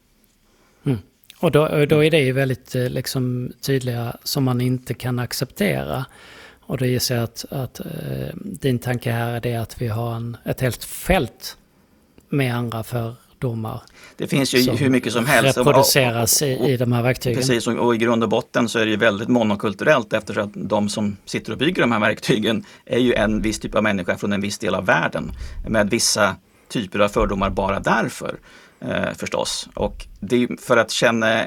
Mm. 0.83 0.97
Och 1.39 1.51
då, 1.51 1.85
då, 1.85 2.03
är 2.03 2.11
det 2.11 2.19
ju 2.19 2.31
väldigt 2.31 2.75
eh, 2.75 2.89
liksom, 2.89 3.51
tydliga 3.61 4.15
som 4.23 4.43
man 4.43 4.61
inte 4.61 4.93
kan 4.93 5.19
acceptera. 5.19 6.05
Och 6.59 6.77
då 6.77 6.85
gissar 6.85 7.15
jag 7.15 7.23
att, 7.23 7.45
att 7.49 7.79
eh, 7.79 8.35
din 8.35 8.79
tanke 8.79 9.11
här 9.11 9.33
är 9.33 9.39
det 9.39 9.55
att 9.55 9.81
vi 9.81 9.87
har 9.87 10.15
en, 10.15 10.37
ett 10.45 10.61
helt 10.61 10.83
fält 10.83 11.57
med 12.31 12.55
andra 12.55 12.83
fördomar. 12.83 13.81
Det 14.17 14.27
finns 14.27 14.53
ju 14.53 14.71
hur 14.71 14.89
mycket 14.89 15.13
som 15.13 15.25
helst. 15.25 15.57
reproduceras 15.57 16.41
i, 16.41 16.45
i 16.45 16.77
de 16.77 16.91
här 16.91 17.03
verktygen. 17.03 17.39
Precis, 17.39 17.67
och, 17.67 17.73
och 17.73 17.95
i 17.95 17.97
grund 17.97 18.23
och 18.23 18.29
botten 18.29 18.69
så 18.69 18.79
är 18.79 18.85
det 18.85 18.91
ju 18.91 18.97
väldigt 18.97 19.29
monokulturellt 19.29 20.13
eftersom 20.13 20.43
att 20.43 20.51
de 20.55 20.89
som 20.89 21.17
sitter 21.25 21.51
och 21.51 21.57
bygger 21.57 21.81
de 21.81 21.91
här 21.91 21.99
verktygen 21.99 22.65
är 22.85 22.99
ju 22.99 23.13
en 23.13 23.41
viss 23.41 23.59
typ 23.59 23.75
av 23.75 23.83
människa 23.83 24.17
från 24.17 24.33
en 24.33 24.41
viss 24.41 24.57
del 24.57 24.75
av 24.75 24.85
världen 24.85 25.31
med 25.67 25.89
vissa 25.89 26.35
typer 26.69 26.99
av 26.99 27.09
fördomar 27.09 27.49
bara 27.49 27.79
därför 27.79 28.35
eh, 28.79 29.13
förstås. 29.15 29.69
Och 29.73 30.05
det 30.19 30.43
är 30.43 30.57
för 30.61 30.77
att 30.77 30.91
känna 30.91 31.45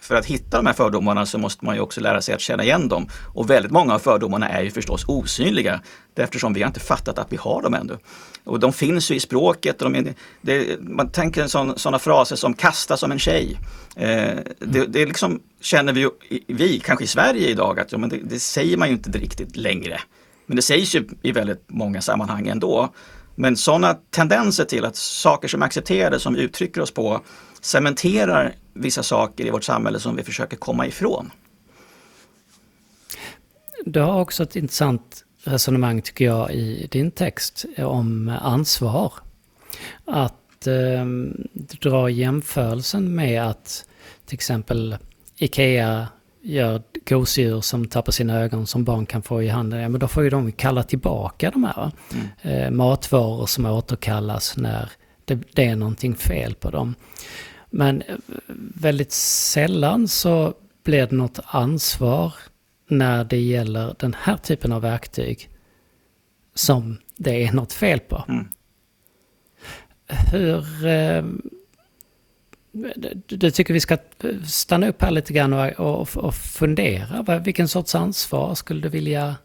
för 0.00 0.14
att 0.14 0.26
hitta 0.26 0.56
de 0.56 0.66
här 0.66 0.72
fördomarna 0.72 1.26
så 1.26 1.38
måste 1.38 1.64
man 1.64 1.74
ju 1.74 1.80
också 1.80 2.00
lära 2.00 2.22
sig 2.22 2.34
att 2.34 2.40
känna 2.40 2.64
igen 2.64 2.88
dem. 2.88 3.08
Och 3.34 3.50
väldigt 3.50 3.72
många 3.72 3.94
av 3.94 3.98
fördomarna 3.98 4.48
är 4.48 4.62
ju 4.62 4.70
förstås 4.70 5.04
osynliga 5.08 5.80
eftersom 6.14 6.52
vi 6.52 6.62
har 6.62 6.66
inte 6.66 6.80
fattat 6.80 7.18
att 7.18 7.32
vi 7.32 7.36
har 7.36 7.62
dem 7.62 7.74
ännu. 7.74 7.98
Och 8.44 8.60
de 8.60 8.72
finns 8.72 9.10
ju 9.10 9.14
i 9.14 9.20
språket. 9.20 9.82
Och 9.82 9.92
de, 9.92 10.14
det, 10.40 10.80
man 10.80 11.10
tänker 11.10 11.46
sådana 11.76 11.98
fraser 11.98 12.36
som 12.36 12.54
kasta 12.54 12.96
som 12.96 13.12
en 13.12 13.18
tjej. 13.18 13.58
Eh, 13.96 14.34
det, 14.58 14.86
det 14.86 15.06
liksom, 15.06 15.40
känner 15.60 15.92
vi, 15.92 16.08
vi, 16.46 16.80
kanske 16.80 17.04
i 17.04 17.08
Sverige 17.08 17.48
idag, 17.48 17.80
att 17.80 17.92
ja, 17.92 17.98
men 17.98 18.08
det, 18.08 18.18
det 18.22 18.38
säger 18.38 18.76
man 18.76 18.88
ju 18.88 18.94
inte 18.94 19.18
riktigt 19.18 19.56
längre. 19.56 20.00
Men 20.46 20.56
det 20.56 20.62
sägs 20.62 20.94
ju 20.94 21.08
i 21.22 21.32
väldigt 21.32 21.64
många 21.66 22.02
sammanhang 22.02 22.48
ändå. 22.48 22.92
Men 23.40 23.56
sådana 23.56 23.94
tendenser 24.10 24.64
till 24.64 24.84
att 24.84 24.96
saker 24.96 25.48
som 25.48 25.62
är 25.62 25.66
accepterade, 25.66 26.20
som 26.20 26.34
vi 26.34 26.42
uttrycker 26.42 26.80
oss 26.80 26.90
på, 26.90 27.20
cementerar 27.60 28.54
vissa 28.74 29.02
saker 29.02 29.46
i 29.46 29.50
vårt 29.50 29.64
samhälle 29.64 30.00
som 30.00 30.16
vi 30.16 30.22
försöker 30.22 30.56
komma 30.56 30.86
ifrån. 30.86 31.30
Du 33.84 34.00
har 34.00 34.20
också 34.20 34.42
ett 34.42 34.56
intressant 34.56 35.24
resonemang 35.44 36.02
tycker 36.02 36.24
jag 36.24 36.50
i 36.50 36.88
din 36.90 37.10
text 37.10 37.64
om 37.78 38.38
ansvar. 38.42 39.12
Att 40.04 40.66
eh, 40.66 41.04
dra 41.80 42.10
jämförelsen 42.10 43.14
med 43.14 43.42
att 43.42 43.86
till 44.26 44.34
exempel 44.34 44.96
Ikea 45.36 46.08
gör 46.42 46.82
gosedjur 47.08 47.60
som 47.60 47.88
tappar 47.88 48.12
sina 48.12 48.40
ögon 48.40 48.66
som 48.66 48.84
barn 48.84 49.06
kan 49.06 49.22
få 49.22 49.42
i 49.42 49.48
handen, 49.48 49.80
ja, 49.80 49.88
men 49.88 50.00
då 50.00 50.08
får 50.08 50.24
ju 50.24 50.30
de 50.30 50.52
kalla 50.52 50.82
tillbaka 50.82 51.50
de 51.50 51.64
här 51.64 51.90
mm. 52.12 52.26
eh, 52.42 52.70
matvaror 52.70 53.46
som 53.46 53.66
återkallas 53.66 54.56
när 54.56 54.90
det, 55.24 55.38
det, 55.52 55.66
är 55.66 55.76
någonting 55.76 56.14
fel 56.14 56.54
på 56.54 56.70
dem. 56.70 56.94
Men 57.70 58.02
eh, 58.02 58.16
väldigt 58.74 59.12
sällan 59.12 60.08
så 60.08 60.54
blir 60.84 61.06
det 61.06 61.16
något 61.16 61.40
ansvar 61.44 62.34
när 62.88 63.24
det 63.24 63.40
gäller 63.40 63.94
den 63.98 64.16
här 64.20 64.36
typen 64.36 64.72
av 64.72 64.82
verktyg 64.82 65.48
som 66.54 66.98
det 67.16 67.44
är 67.44 67.52
något 67.52 67.72
fel 67.72 68.00
på. 68.00 68.24
Mm. 68.28 68.48
Hur... 70.32 70.86
Eh, 70.86 71.24
du 73.26 73.50
tycker 73.50 73.74
vi 73.74 73.80
ska 73.80 73.98
stanna 74.46 74.88
upp 74.88 75.02
här 75.02 75.10
lite 75.10 75.32
grann 75.32 75.52
och, 75.52 75.70
och, 75.80 76.16
och 76.16 76.34
fundera. 76.34 77.38
Vilken 77.38 77.68
sorts 77.68 77.94
ansvar 77.94 78.54
skulle 78.54 78.80
du 78.80 78.88
vilja 78.88 79.36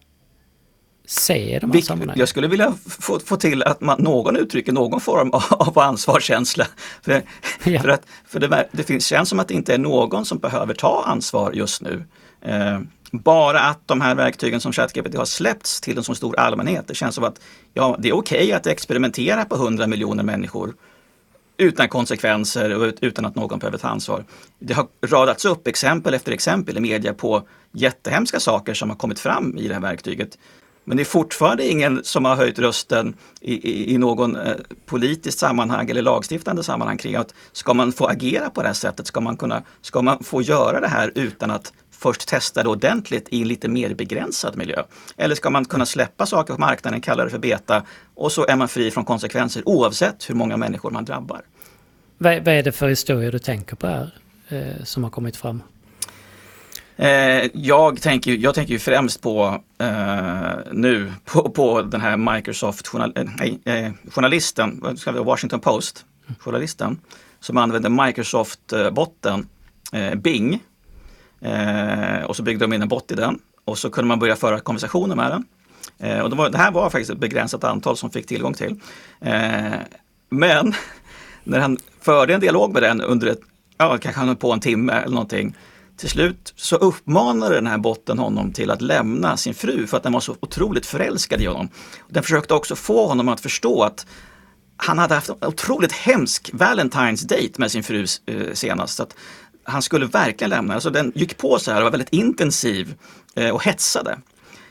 se 1.06 1.56
i 1.56 1.60
de 1.60 1.72
här 1.72 1.82
sammanhangen? 1.82 2.20
Jag 2.20 2.30
skulle 2.30 2.48
vilja 2.48 2.74
få, 2.88 3.20
få 3.20 3.36
till 3.36 3.64
att 3.64 3.82
man, 3.82 4.04
någon 4.04 4.36
uttrycker 4.38 4.72
någon 4.72 5.02
form 5.02 5.32
av 5.50 5.80
ansvarskänsla. 5.80 6.68
För, 7.02 7.12
ja. 7.64 7.82
för, 7.82 7.90
att, 7.90 8.06
för 8.28 8.40
det, 8.40 8.68
det 8.72 8.84
finns, 8.84 9.06
känns 9.06 9.30
som 9.30 9.40
att 9.40 9.48
det 9.48 9.54
inte 9.54 9.74
är 9.74 9.78
någon 9.78 10.26
som 10.26 10.38
behöver 10.38 10.74
ta 10.74 11.04
ansvar 11.06 11.52
just 11.52 11.82
nu. 11.82 12.04
Eh, 12.42 12.80
bara 13.12 13.60
att 13.60 13.88
de 13.88 14.02
här 14.02 14.16
verktygen 14.16 14.62
som 14.62 14.74
ChatGPT 14.74 15.16
har 15.16 15.26
släppts 15.26 15.82
till 15.82 15.98
en 15.98 16.04
så 16.04 16.16
stor 16.16 16.40
allmänhet. 16.40 16.88
Det 16.88 16.96
känns 16.96 17.16
som 17.16 17.24
att 17.24 17.40
ja, 17.74 17.96
det 18.00 18.10
är 18.10 18.14
okej 18.14 18.38
okay 18.38 18.52
att 18.52 18.68
experimentera 18.68 19.46
på 19.46 19.56
100 19.56 19.88
miljoner 19.88 20.24
människor 20.24 20.74
utan 21.58 21.90
konsekvenser 21.90 22.76
och 22.76 22.94
utan 23.02 23.26
att 23.26 23.36
någon 23.36 23.60
behöver 23.60 23.78
ta 23.78 23.88
ansvar. 23.88 24.26
Det 24.60 24.74
har 24.74 24.88
radats 25.06 25.46
upp 25.46 25.68
exempel 25.68 26.14
efter 26.14 26.32
exempel 26.32 26.78
i 26.78 26.80
media 26.80 27.14
på 27.14 27.48
jättehemska 27.72 28.40
saker 28.40 28.74
som 28.74 28.90
har 28.90 28.98
kommit 28.98 29.20
fram 29.20 29.58
i 29.58 29.68
det 29.68 29.74
här 29.74 29.82
verktyget. 29.82 30.38
Men 30.88 30.98
det 30.98 31.04
är 31.04 31.06
fortfarande 31.06 31.68
ingen 31.68 32.04
som 32.04 32.26
har 32.26 32.36
höjt 32.36 32.60
rösten 32.60 33.16
i, 33.42 33.54
i, 33.54 33.94
i 33.94 33.98
någon 33.98 34.36
eh, 34.36 34.54
politiskt 34.86 35.40
sammanhang 35.40 35.90
eller 35.90 36.02
lagstiftande 36.02 36.64
sammanhang 36.64 36.98
kring 36.98 37.16
att 37.16 37.34
ska 37.52 37.74
man 37.74 37.92
få 37.92 38.08
agera 38.08 38.50
på 38.50 38.62
det 38.62 38.68
här 38.68 38.74
sättet? 38.74 39.08
Ska 39.08 39.22
man, 39.22 39.38
kunna, 39.38 39.64
ska 39.82 40.02
man 40.02 40.24
få 40.24 40.42
göra 40.42 40.80
det 40.80 40.88
här 40.88 41.12
utan 41.16 41.52
att 41.52 41.74
först 42.00 42.28
testa 42.28 42.64
det 42.64 42.70
ordentligt 42.70 43.28
i 43.30 43.42
en 43.42 43.48
lite 43.48 43.68
mer 43.68 43.94
begränsad 43.94 44.58
miljö? 44.58 44.84
Eller 45.18 45.36
ska 45.36 45.50
man 45.50 45.66
kunna 45.66 45.86
släppa 45.86 46.26
saker 46.26 46.54
på 46.54 46.60
marknaden, 46.60 47.02
kalla 47.02 47.24
det 47.24 47.30
för 47.30 47.40
beta 47.40 47.84
och 48.16 48.32
så 48.32 48.46
är 48.46 48.56
man 48.56 48.68
fri 48.68 48.92
från 48.92 49.06
konsekvenser 49.06 49.64
oavsett 49.66 50.30
hur 50.30 50.36
många 50.36 50.58
människor 50.58 50.92
man 50.92 51.06
drabbar? 51.06 51.42
Vad, 52.18 52.36
vad 52.36 52.54
är 52.54 52.64
det 52.64 52.72
för 52.72 52.88
historia 52.88 53.32
du 53.32 53.40
tänker 53.40 53.76
på 53.76 53.88
här 53.88 54.14
eh, 54.50 54.84
som 54.84 55.04
har 55.04 55.12
kommit 55.12 55.38
fram? 55.38 55.62
Eh, 56.98 57.50
jag, 57.54 58.02
tänker, 58.02 58.32
jag 58.32 58.56
tänker 58.56 58.74
ju 58.74 58.80
främst 58.80 59.22
på 59.22 59.62
eh, 59.80 60.58
nu 60.72 61.14
på, 61.26 61.50
på 61.50 61.82
den 61.82 62.02
här 62.02 62.18
Microsoft 62.18 62.88
journal, 62.88 63.14
eh, 63.16 63.86
eh, 63.86 63.92
vi, 65.14 65.20
Washington 65.20 65.60
Post, 65.60 66.06
journalisten, 66.40 67.00
som 67.40 67.58
använde 67.58 67.90
Microsoft-botten 67.90 69.48
eh, 69.92 70.16
Bing. 70.16 70.60
Eh, 71.42 72.24
och 72.24 72.36
så 72.36 72.44
byggde 72.44 72.64
de 72.66 72.74
in 72.74 72.82
en 72.82 72.88
bot 72.88 73.12
i 73.12 73.16
den 73.16 73.40
och 73.66 73.78
så 73.78 73.90
kunde 73.90 74.08
man 74.08 74.20
börja 74.20 74.36
föra 74.36 74.60
konversationer 74.60 75.16
med 75.16 75.32
den. 75.32 75.46
Eh, 76.00 76.20
och 76.20 76.30
det, 76.30 76.36
var, 76.36 76.50
det 76.50 76.58
här 76.58 76.72
var 76.72 76.90
faktiskt 76.90 77.12
ett 77.12 77.18
begränsat 77.18 77.64
antal 77.64 77.98
som 77.98 78.10
fick 78.10 78.28
tillgång 78.28 78.54
till. 78.54 78.80
Eh, 79.22 79.74
men 80.30 80.74
när 81.44 81.60
han 81.60 81.78
förde 82.02 82.34
en 82.34 82.40
dialog 82.40 82.74
med 82.74 82.84
den 82.84 83.02
under 83.02 83.28
ett, 83.28 83.40
ja 83.78 83.98
kanske 83.98 84.22
han 84.22 84.36
på 84.36 84.52
en 84.52 84.60
timme 84.60 84.94
eller 84.94 85.14
någonting, 85.14 85.56
till 85.98 86.10
slut 86.10 86.54
så 86.56 86.76
uppmanade 86.76 87.56
den 87.56 87.68
här 87.68 87.78
botten 87.78 88.20
honom 88.20 88.54
till 88.54 88.72
att 88.72 88.82
lämna 88.82 89.38
sin 89.38 89.54
fru 89.54 89.88
för 89.88 89.98
att 89.98 90.04
den 90.04 90.14
var 90.14 90.20
så 90.20 90.36
otroligt 90.40 90.86
förälskad 90.86 91.42
i 91.42 91.46
honom. 91.46 91.70
Den 92.10 92.24
försökte 92.24 92.54
också 92.54 92.76
få 92.76 93.08
honom 93.08 93.30
att 93.30 93.40
förstå 93.40 93.84
att 93.84 94.06
han 94.78 94.98
hade 94.98 95.16
haft 95.16 95.30
en 95.30 95.36
otroligt 95.42 95.92
hemsk 95.92 96.52
Valentine's 96.54 97.28
date 97.28 97.52
med 97.58 97.72
sin 97.72 97.84
fru 97.84 98.06
eh, 98.26 98.54
senast. 98.54 99.00
Att 99.00 99.16
han 99.66 99.82
skulle 99.82 100.06
verkligen 100.06 100.50
lämna. 100.50 100.74
Alltså 100.74 100.90
den 100.90 101.12
gick 101.16 101.38
på 101.38 101.60
så 101.60 101.72
här 101.72 101.78
och 101.78 101.84
var 101.84 101.92
väldigt 101.92 102.14
intensiv 102.14 102.96
eh, 103.36 103.50
och 103.50 103.64
hetsade. 103.64 104.18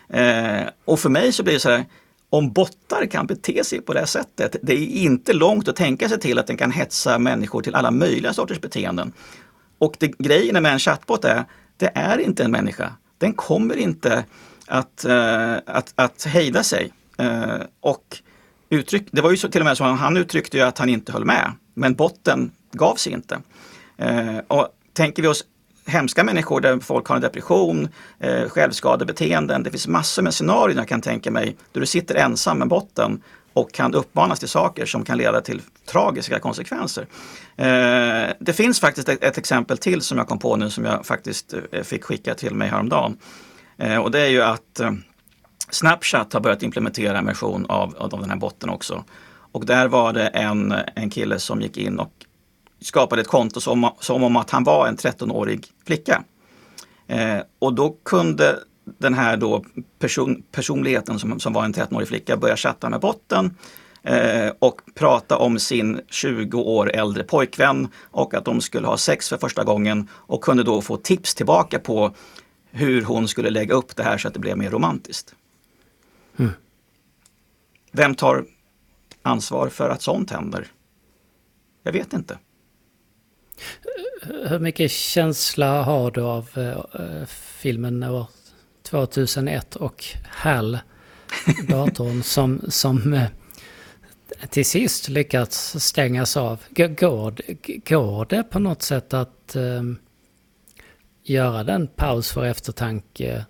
Eh, 0.08 0.62
och 0.84 1.00
för 1.00 1.08
mig 1.08 1.32
så 1.32 1.42
blir 1.42 1.54
det 1.54 1.60
så 1.60 1.70
här, 1.70 1.84
om 2.30 2.52
bottar 2.52 3.06
kan 3.06 3.26
bete 3.26 3.64
sig 3.64 3.80
på 3.80 3.92
det 3.92 3.98
här 3.98 4.06
sättet, 4.06 4.56
det 4.62 4.72
är 4.72 4.86
inte 4.86 5.32
långt 5.32 5.68
att 5.68 5.76
tänka 5.76 6.08
sig 6.08 6.20
till 6.20 6.38
att 6.38 6.46
den 6.46 6.56
kan 6.56 6.70
hetsa 6.70 7.18
människor 7.18 7.62
till 7.62 7.74
alla 7.74 7.90
möjliga 7.90 8.32
sorters 8.32 8.60
beteenden. 8.60 9.12
Och 9.78 9.96
det, 9.98 10.08
grejen 10.18 10.62
med 10.62 10.72
en 10.72 10.78
chatbot 10.78 11.24
är, 11.24 11.44
det 11.76 11.90
är 11.94 12.18
inte 12.18 12.44
en 12.44 12.50
människa. 12.50 12.92
Den 13.18 13.32
kommer 13.32 13.76
inte 13.76 14.24
att, 14.66 15.04
eh, 15.04 15.54
att, 15.66 15.92
att 15.94 16.24
hejda 16.24 16.62
sig. 16.62 16.92
Eh, 17.18 17.60
och 17.80 18.18
uttryck, 18.70 19.08
det 19.10 19.20
var 19.20 19.30
ju 19.30 19.36
så, 19.36 19.48
till 19.48 19.60
och 19.60 19.64
med 19.64 19.76
så 19.76 19.84
att 19.84 19.98
han 19.98 20.16
uttryckte 20.16 20.56
ju 20.56 20.62
att 20.62 20.78
han 20.78 20.88
inte 20.88 21.12
höll 21.12 21.24
med, 21.24 21.52
men 21.74 21.94
botten 21.94 22.50
gav 22.72 22.94
sig 22.94 23.12
inte. 23.12 23.40
Eh, 23.96 24.38
och 24.48 24.68
tänker 24.94 25.22
vi 25.22 25.28
oss 25.28 25.44
hemska 25.86 26.24
människor 26.24 26.60
där 26.60 26.80
folk 26.80 27.06
har 27.06 27.16
en 27.16 27.22
depression, 27.22 27.88
eh, 28.20 28.48
självskadebeteenden. 28.48 29.62
Det 29.62 29.70
finns 29.70 29.88
massor 29.88 30.22
med 30.22 30.34
scenarier 30.34 30.76
jag 30.76 30.88
kan 30.88 31.00
tänka 31.00 31.30
mig 31.30 31.56
där 31.72 31.80
du 31.80 31.86
sitter 31.86 32.14
ensam 32.14 32.58
med 32.58 32.68
botten 32.68 33.22
och 33.52 33.72
kan 33.72 33.94
uppmanas 33.94 34.38
till 34.38 34.48
saker 34.48 34.86
som 34.86 35.04
kan 35.04 35.18
leda 35.18 35.40
till 35.40 35.62
tragiska 35.86 36.38
konsekvenser. 36.38 37.06
Eh, 37.56 38.32
det 38.40 38.52
finns 38.52 38.80
faktiskt 38.80 39.08
ett, 39.08 39.24
ett, 39.24 39.38
exempel 39.38 39.78
till 39.78 40.00
som 40.00 40.18
jag 40.18 40.28
kom 40.28 40.38
på 40.38 40.56
nu 40.56 40.70
som 40.70 40.84
jag 40.84 41.06
faktiskt 41.06 41.54
eh, 41.72 41.82
fick 41.82 42.04
skicka 42.04 42.34
till 42.34 42.54
mig 42.54 42.68
häromdagen. 42.68 43.16
Eh, 43.78 43.96
och 43.96 44.10
det 44.10 44.20
är 44.20 44.28
ju 44.28 44.42
att 44.42 44.80
eh, 44.80 44.92
Snapchat 45.70 46.32
har 46.32 46.40
börjat 46.40 46.62
implementera 46.62 47.18
en 47.18 47.26
version 47.26 47.66
av, 47.68 47.96
av 47.98 48.20
den 48.20 48.30
här 48.30 48.36
botten 48.36 48.70
också. 48.70 49.04
Och 49.52 49.66
där 49.66 49.88
var 49.88 50.12
det 50.12 50.26
en, 50.26 50.74
en 50.94 51.10
kille 51.10 51.38
som 51.38 51.60
gick 51.60 51.76
in 51.76 51.98
och 51.98 52.23
skapade 52.84 53.22
ett 53.22 53.28
konto 53.28 53.60
som, 53.60 53.90
som 54.00 54.22
om 54.22 54.36
att 54.36 54.50
han 54.50 54.64
var 54.64 54.86
en 54.86 54.96
13-årig 54.96 55.66
flicka. 55.86 56.24
Eh, 57.06 57.38
och 57.58 57.74
då 57.74 57.96
kunde 58.04 58.58
den 58.84 59.14
här 59.14 59.36
då 59.36 59.64
person, 59.98 60.42
personligheten 60.52 61.18
som, 61.18 61.40
som 61.40 61.52
var 61.52 61.64
en 61.64 61.74
13-årig 61.74 62.08
flicka 62.08 62.36
börja 62.36 62.56
chatta 62.56 62.90
med 62.90 63.00
botten 63.00 63.56
eh, 64.02 64.52
och 64.58 64.80
prata 64.94 65.38
om 65.38 65.58
sin 65.58 66.00
20 66.08 66.60
år 66.60 66.92
äldre 66.92 67.24
pojkvän 67.24 67.88
och 68.00 68.34
att 68.34 68.44
de 68.44 68.60
skulle 68.60 68.86
ha 68.86 68.96
sex 68.96 69.28
för 69.28 69.36
första 69.36 69.64
gången 69.64 70.08
och 70.12 70.40
kunde 70.40 70.62
då 70.62 70.82
få 70.82 70.96
tips 70.96 71.34
tillbaka 71.34 71.78
på 71.78 72.14
hur 72.70 73.02
hon 73.02 73.28
skulle 73.28 73.50
lägga 73.50 73.74
upp 73.74 73.96
det 73.96 74.02
här 74.02 74.18
så 74.18 74.28
att 74.28 74.34
det 74.34 74.40
blev 74.40 74.58
mer 74.58 74.70
romantiskt. 74.70 75.34
Mm. 76.36 76.52
Vem 77.92 78.14
tar 78.14 78.44
ansvar 79.22 79.68
för 79.68 79.90
att 79.90 80.02
sånt 80.02 80.30
händer? 80.30 80.66
Jag 81.82 81.92
vet 81.92 82.12
inte. 82.12 82.38
Hur 84.46 84.58
mycket 84.58 84.90
känsla 84.90 85.82
har 85.82 86.10
du 86.10 86.20
av 86.20 86.48
uh, 86.58 87.24
filmen 87.26 88.02
år 88.02 88.26
2001 88.82 89.76
och 89.76 90.04
HAL, 90.28 90.78
datorn 91.68 92.22
som, 92.22 92.60
som 92.68 93.12
uh, 93.12 93.24
till 94.50 94.64
sist 94.64 95.08
lyckats 95.08 95.76
stängas 95.78 96.36
av? 96.36 96.60
Går, 96.70 97.34
går 97.88 98.26
det 98.28 98.42
på 98.42 98.58
något 98.58 98.82
sätt 98.82 99.14
att 99.14 99.56
uh, 99.56 99.82
göra 101.22 101.64
den 101.64 101.86
paus 101.86 102.32
för 102.32 102.44
eftertanke 102.44 103.44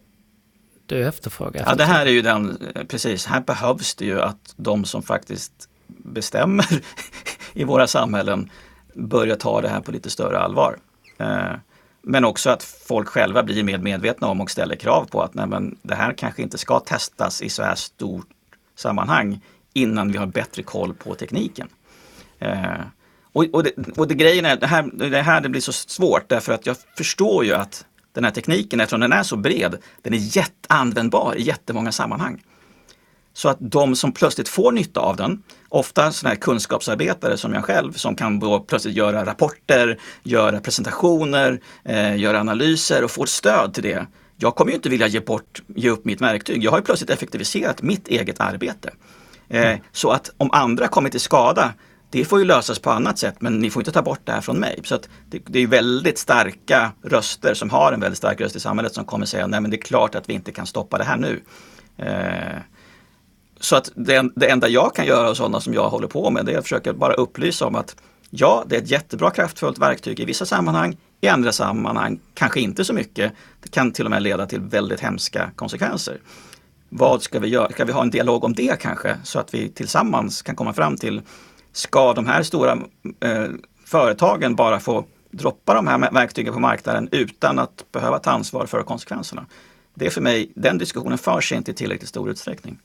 du 0.86 1.06
efterfrågar? 1.06 1.64
Ja, 1.66 1.74
det 1.74 1.84
här 1.84 2.06
är 2.06 2.10
ju 2.10 2.22
den, 2.22 2.58
precis, 2.88 3.26
här 3.26 3.40
behövs 3.40 3.94
det 3.94 4.04
ju 4.04 4.20
att 4.20 4.54
de 4.56 4.84
som 4.84 5.02
faktiskt 5.02 5.68
bestämmer 5.86 6.66
i 7.52 7.64
våra 7.64 7.86
samhällen 7.86 8.50
börja 8.94 9.36
ta 9.36 9.60
det 9.60 9.68
här 9.68 9.80
på 9.80 9.92
lite 9.92 10.10
större 10.10 10.38
allvar. 10.38 10.76
Eh, 11.18 11.52
men 12.02 12.24
också 12.24 12.50
att 12.50 12.62
folk 12.62 13.08
själva 13.08 13.42
blir 13.42 13.62
mer 13.62 13.78
medvetna 13.78 14.26
om 14.26 14.40
och 14.40 14.50
ställer 14.50 14.76
krav 14.76 15.04
på 15.04 15.22
att 15.22 15.34
nej, 15.34 15.46
men 15.46 15.78
det 15.82 15.94
här 15.94 16.12
kanske 16.12 16.42
inte 16.42 16.58
ska 16.58 16.80
testas 16.80 17.42
i 17.42 17.48
så 17.48 17.62
här 17.62 17.74
stort 17.74 18.26
sammanhang 18.76 19.40
innan 19.72 20.12
vi 20.12 20.18
har 20.18 20.26
bättre 20.26 20.62
koll 20.62 20.94
på 20.94 21.14
tekniken. 21.14 21.68
Eh, 22.38 22.80
och, 23.32 23.44
och, 23.52 23.64
det, 23.64 23.72
och 23.96 24.08
det 24.08 24.14
grejen 24.14 24.44
är, 24.44 24.56
det 24.56 24.66
här, 24.66 24.90
det 25.10 25.22
här 25.22 25.40
det 25.40 25.48
blir 25.48 25.60
så 25.60 25.72
svårt 25.72 26.28
därför 26.28 26.52
att 26.52 26.66
jag 26.66 26.76
förstår 26.96 27.44
ju 27.44 27.52
att 27.52 27.84
den 28.12 28.24
här 28.24 28.30
tekniken, 28.30 28.80
eftersom 28.80 29.00
den 29.00 29.12
är 29.12 29.22
så 29.22 29.36
bred, 29.36 29.76
den 30.02 30.14
är 30.14 30.36
jätteanvändbar 30.36 31.34
i 31.36 31.42
jättemånga 31.42 31.92
sammanhang. 31.92 32.42
Så 33.36 33.48
att 33.48 33.56
de 33.60 33.96
som 33.96 34.12
plötsligt 34.12 34.48
får 34.48 34.72
nytta 34.72 35.00
av 35.00 35.16
den, 35.16 35.42
ofta 35.68 36.12
sådana 36.12 36.34
här 36.34 36.40
kunskapsarbetare 36.40 37.36
som 37.36 37.54
jag 37.54 37.64
själv, 37.64 37.92
som 37.92 38.16
kan 38.16 38.38
då 38.38 38.60
plötsligt 38.60 38.96
göra 38.96 39.26
rapporter, 39.26 39.98
göra 40.22 40.60
presentationer, 40.60 41.60
eh, 41.84 42.16
göra 42.16 42.40
analyser 42.40 43.04
och 43.04 43.10
få 43.10 43.26
stöd 43.26 43.74
till 43.74 43.82
det. 43.82 44.06
Jag 44.36 44.54
kommer 44.54 44.70
ju 44.70 44.76
inte 44.76 44.88
vilja 44.88 45.06
ge, 45.06 45.20
bort, 45.20 45.62
ge 45.66 45.90
upp 45.90 46.04
mitt 46.04 46.20
verktyg. 46.20 46.64
Jag 46.64 46.70
har 46.70 46.78
ju 46.78 46.84
plötsligt 46.84 47.10
effektiviserat 47.10 47.82
mitt 47.82 48.08
eget 48.08 48.40
arbete. 48.40 48.90
Eh, 49.48 49.66
mm. 49.66 49.80
Så 49.92 50.10
att 50.10 50.30
om 50.36 50.50
andra 50.52 50.88
kommer 50.88 51.10
till 51.10 51.20
skada, 51.20 51.72
det 52.10 52.24
får 52.24 52.38
ju 52.38 52.44
lösas 52.44 52.78
på 52.78 52.90
annat 52.90 53.18
sätt, 53.18 53.36
men 53.40 53.58
ni 53.58 53.70
får 53.70 53.80
inte 53.80 53.92
ta 53.92 54.02
bort 54.02 54.20
det 54.24 54.32
här 54.32 54.40
från 54.40 54.56
mig. 54.56 54.80
Så 54.84 54.94
att 54.94 55.08
det, 55.30 55.42
det 55.46 55.58
är 55.58 55.66
väldigt 55.66 56.18
starka 56.18 56.92
röster 57.02 57.54
som 57.54 57.70
har 57.70 57.92
en 57.92 58.00
väldigt 58.00 58.18
stark 58.18 58.40
röst 58.40 58.56
i 58.56 58.60
samhället 58.60 58.94
som 58.94 59.04
kommer 59.04 59.26
säga, 59.26 59.46
nej 59.46 59.60
men 59.60 59.70
det 59.70 59.76
är 59.76 59.82
klart 59.82 60.14
att 60.14 60.28
vi 60.28 60.32
inte 60.32 60.52
kan 60.52 60.66
stoppa 60.66 60.98
det 60.98 61.04
här 61.04 61.16
nu. 61.16 61.42
Eh, 61.96 62.58
så 63.64 63.76
att 63.76 63.92
det, 63.94 64.30
det 64.36 64.50
enda 64.50 64.68
jag 64.68 64.94
kan 64.94 65.06
göra 65.06 65.30
och 65.30 65.36
sådana 65.36 65.60
som 65.60 65.74
jag 65.74 65.88
håller 65.88 66.08
på 66.08 66.30
med 66.30 66.46
det 66.46 66.52
är 66.52 66.58
att 66.58 66.64
försöka 66.64 66.92
bara 66.92 67.14
upplysa 67.14 67.66
om 67.66 67.74
att 67.74 67.96
ja, 68.30 68.64
det 68.66 68.76
är 68.76 68.82
ett 68.82 68.90
jättebra 68.90 69.30
kraftfullt 69.30 69.78
verktyg 69.78 70.20
i 70.20 70.24
vissa 70.24 70.46
sammanhang, 70.46 70.96
i 71.20 71.28
andra 71.28 71.52
sammanhang 71.52 72.20
kanske 72.34 72.60
inte 72.60 72.84
så 72.84 72.92
mycket. 72.92 73.32
Det 73.62 73.68
kan 73.68 73.92
till 73.92 74.04
och 74.04 74.10
med 74.10 74.22
leda 74.22 74.46
till 74.46 74.60
väldigt 74.60 75.00
hemska 75.00 75.50
konsekvenser. 75.56 76.20
Vad 76.88 77.22
ska 77.22 77.38
vi 77.40 77.48
göra? 77.48 77.70
Ska 77.70 77.84
vi 77.84 77.92
ha 77.92 78.02
en 78.02 78.10
dialog 78.10 78.44
om 78.44 78.54
det 78.54 78.80
kanske 78.80 79.16
så 79.24 79.38
att 79.38 79.54
vi 79.54 79.68
tillsammans 79.68 80.42
kan 80.42 80.56
komma 80.56 80.72
fram 80.72 80.96
till 80.96 81.22
Ska 81.72 82.12
de 82.12 82.26
här 82.26 82.42
stora 82.42 82.72
eh, 83.20 83.46
företagen 83.84 84.56
bara 84.56 84.80
få 84.80 85.04
droppa 85.30 85.74
de 85.74 85.86
här 85.86 86.10
verktygen 86.10 86.54
på 86.54 86.60
marknaden 86.60 87.08
utan 87.12 87.58
att 87.58 87.84
behöva 87.92 88.18
ta 88.18 88.30
ansvar 88.30 88.66
för 88.66 88.82
konsekvenserna? 88.82 89.46
Det 89.94 90.06
är 90.06 90.10
för 90.10 90.20
mig, 90.20 90.52
den 90.54 90.78
diskussionen 90.78 91.18
förs 91.18 91.52
inte 91.52 91.70
i 91.70 91.74
tillräckligt 91.74 92.08
stor 92.08 92.30
utsträckning. 92.30 92.78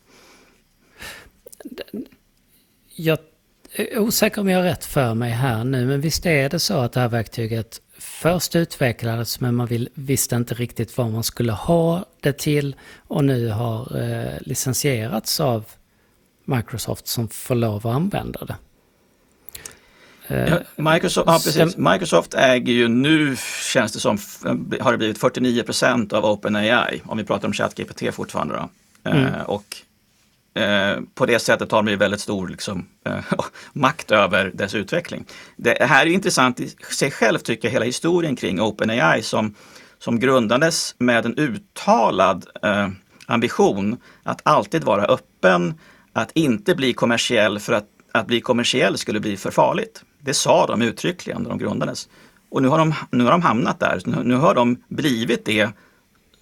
Jag 2.96 3.18
är 3.72 4.00
osäker 4.00 4.42
om 4.42 4.50
jag 4.50 4.58
har 4.58 4.64
rätt 4.64 4.86
för 4.86 5.14
mig 5.14 5.32
här 5.32 5.64
nu, 5.64 5.86
men 5.86 6.02
visst 6.02 6.26
är 6.26 6.50
det 6.50 6.60
så 6.60 6.78
att 6.80 6.94
det 6.94 7.00
här 7.00 7.08
verktyget 7.08 7.82
först 7.98 8.56
utvecklades 8.56 9.40
men 9.40 9.56
man 9.56 9.68
vill, 9.68 9.90
visste 9.94 10.36
inte 10.36 10.54
riktigt 10.54 10.98
vad 10.98 11.12
man 11.12 11.24
skulle 11.24 11.52
ha 11.52 12.06
det 12.20 12.34
till 12.38 12.76
och 13.08 13.26
nu 13.26 13.50
har 13.50 14.02
eh, 14.02 14.38
licensierats 14.42 15.40
av 15.40 15.66
Microsoft 16.46 17.08
som 17.08 17.28
får 17.28 17.56
lov 17.56 17.88
att 17.88 17.96
använda 17.96 18.46
det. 18.46 18.56
Ja, 20.28 20.60
Microsoft, 20.94 21.28
ja, 21.28 21.40
precis. 21.44 21.78
Microsoft 21.78 22.34
äger 22.34 22.74
ju 22.74 22.88
nu, 22.88 23.36
känns 23.74 23.92
det 23.92 24.00
som, 24.00 24.18
har 24.80 24.92
det 24.92 24.98
blivit 24.98 25.18
49 25.18 25.64
procent 25.64 26.14
av 26.14 26.26
OpenAI, 26.26 27.02
om 27.06 27.18
vi 27.18 27.24
pratar 27.24 27.48
om 27.48 27.54
ChatGPT 27.54 28.14
fortfarande. 28.14 28.56
Då. 28.56 28.70
Mm. 29.10 29.26
Eh, 29.26 29.42
och 29.42 29.78
Eh, 30.54 31.02
på 31.16 31.26
det 31.26 31.40
sättet 31.40 31.72
har 31.72 31.84
de 31.84 31.92
ju 31.92 31.98
väldigt 31.98 32.22
stor 32.22 32.48
liksom, 32.48 32.86
eh, 33.06 33.20
makt 33.74 34.12
över 34.12 34.52
dess 34.54 34.76
utveckling. 34.76 35.26
Det 35.58 35.84
här 35.84 36.06
är 36.06 36.10
intressant 36.10 36.60
i 36.60 36.70
sig 36.92 37.12
själv 37.12 37.40
tycker 37.40 37.68
jag, 37.68 37.74
hela 37.74 37.86
historien 37.86 38.36
kring 38.36 38.62
OpenAI 38.62 39.22
som, 39.22 39.56
som 40.00 40.20
grundades 40.20 40.96
med 40.98 41.26
en 41.26 41.38
uttalad 41.38 42.46
eh, 42.64 42.88
ambition 43.26 43.98
att 44.24 44.42
alltid 44.44 44.84
vara 44.84 45.06
öppen, 45.06 45.74
att 46.14 46.32
inte 46.34 46.76
bli 46.76 46.94
kommersiell 46.94 47.60
för 47.60 47.74
att, 47.74 47.88
att 48.12 48.28
bli 48.28 48.42
kommersiell 48.42 48.98
skulle 48.98 49.20
bli 49.20 49.38
för 49.38 49.52
farligt. 49.52 50.04
Det 50.22 50.34
sa 50.34 50.68
de 50.68 50.82
uttryckligen 50.82 51.42
när 51.42 51.50
de 51.50 51.60
grundades. 51.60 52.10
Och 52.52 52.62
nu 52.62 52.68
har 52.68 52.78
de, 52.78 52.94
nu 53.12 53.24
har 53.24 53.32
de 53.32 53.42
hamnat 53.42 53.80
där, 53.80 54.02
nu, 54.06 54.24
nu 54.24 54.36
har 54.36 54.56
de 54.56 54.84
blivit 54.88 55.46
det 55.46 55.70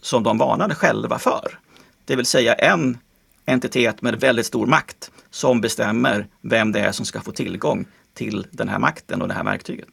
som 0.02 0.24
de 0.24 0.38
varnade 0.38 0.76
själva 0.76 1.20
för. 1.20 1.60
Det 2.06 2.16
vill 2.16 2.26
säga 2.26 2.54
en 2.54 2.98
entitet 3.48 4.02
med 4.02 4.20
väldigt 4.20 4.46
stor 4.46 4.68
makt 4.68 5.12
som 5.30 5.62
bestämmer 5.62 6.28
vem 6.42 6.72
det 6.72 6.80
är 6.80 6.92
som 6.92 7.06
ska 7.06 7.22
få 7.22 7.32
tillgång 7.32 7.86
till 8.14 8.48
den 8.52 8.70
här 8.70 8.80
makten 8.80 9.22
och 9.22 9.28
det 9.28 9.34
här 9.34 9.44
verktyget. 9.44 9.90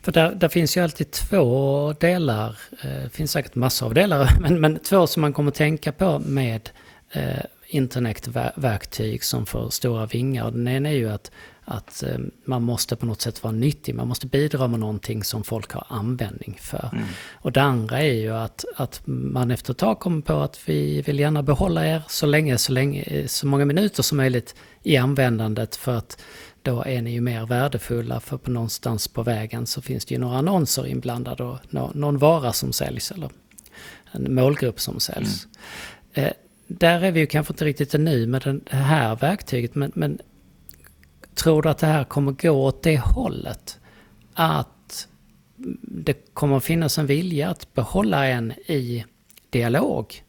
För 0.00 0.12
där, 0.12 0.34
där 0.34 0.48
finns 0.48 0.76
ju 0.76 0.80
alltid 0.80 1.10
två 1.10 1.92
delar, 1.92 2.58
det 2.82 3.10
finns 3.12 3.32
säkert 3.32 3.54
massor 3.54 3.86
av 3.86 3.94
delar, 3.94 4.28
men, 4.40 4.60
men 4.60 4.78
två 4.78 5.06
som 5.06 5.20
man 5.20 5.32
kommer 5.32 5.50
tänka 5.50 5.92
på 5.92 6.18
med 6.18 6.70
eh, 7.10 7.44
internetverktyg 7.66 9.24
som 9.24 9.46
får 9.46 9.70
stora 9.70 10.06
vingar. 10.06 10.50
Den 10.50 10.68
ena 10.68 10.88
är 10.88 10.94
ju 10.94 11.10
att 11.10 11.30
att 11.64 12.02
eh, 12.02 12.18
man 12.44 12.62
måste 12.62 12.96
på 12.96 13.06
något 13.06 13.20
sätt 13.20 13.42
vara 13.42 13.52
nyttig, 13.52 13.94
man 13.94 14.08
måste 14.08 14.26
bidra 14.26 14.68
med 14.68 14.80
någonting 14.80 15.24
som 15.24 15.44
folk 15.44 15.72
har 15.72 15.86
användning 15.88 16.58
för. 16.60 16.90
Mm. 16.92 17.04
Och 17.32 17.52
det 17.52 17.62
andra 17.62 18.00
är 18.00 18.12
ju 18.12 18.30
att, 18.34 18.64
att 18.76 19.00
man 19.04 19.50
efter 19.50 19.72
ett 19.72 19.78
tag 19.78 20.00
kommer 20.00 20.22
på 20.22 20.32
att 20.32 20.60
vi 20.66 21.02
vill 21.02 21.20
gärna 21.20 21.42
behålla 21.42 21.86
er 21.86 22.02
så 22.08 22.26
länge, 22.26 22.58
så 22.58 22.72
länge, 22.72 23.28
så 23.28 23.46
många 23.46 23.64
minuter 23.64 24.02
som 24.02 24.16
möjligt 24.16 24.54
i 24.82 24.96
användandet 24.96 25.76
för 25.76 25.96
att 25.96 26.22
då 26.62 26.82
är 26.82 27.02
ni 27.02 27.12
ju 27.12 27.20
mer 27.20 27.46
värdefulla 27.46 28.20
för 28.20 28.36
på 28.36 28.50
någonstans 28.50 29.08
på 29.08 29.22
vägen 29.22 29.66
så 29.66 29.82
finns 29.82 30.04
det 30.04 30.14
ju 30.14 30.20
några 30.20 30.38
annonser 30.38 30.86
inblandade 30.86 31.44
och 31.44 31.58
någon 31.94 32.18
vara 32.18 32.52
som 32.52 32.72
säljs 32.72 33.10
eller 33.10 33.30
en 34.12 34.34
målgrupp 34.34 34.80
som 34.80 35.00
säljs. 35.00 35.46
Mm. 36.14 36.28
Eh, 36.28 36.32
där 36.66 37.00
är 37.00 37.12
vi 37.12 37.20
ju 37.20 37.26
kanske 37.26 37.52
inte 37.52 37.64
riktigt 37.64 37.92
nu 37.92 38.26
med 38.26 38.60
det 38.70 38.76
här 38.76 39.16
verktyget 39.16 39.74
men, 39.74 39.92
men 39.94 40.18
Tror 41.34 41.62
du 41.62 41.68
att 41.68 41.78
det 41.78 41.86
här 41.86 42.04
kommer 42.04 42.32
gå 42.32 42.50
åt 42.50 42.82
det 42.82 42.98
hållet? 42.98 43.78
Att 44.34 45.08
det 45.82 46.34
kommer 46.34 46.60
finnas 46.60 46.98
en 46.98 47.06
vilja 47.06 47.50
att 47.50 47.74
behålla 47.74 48.26
en 48.26 48.52
i 48.52 49.04
dialog 49.50 50.22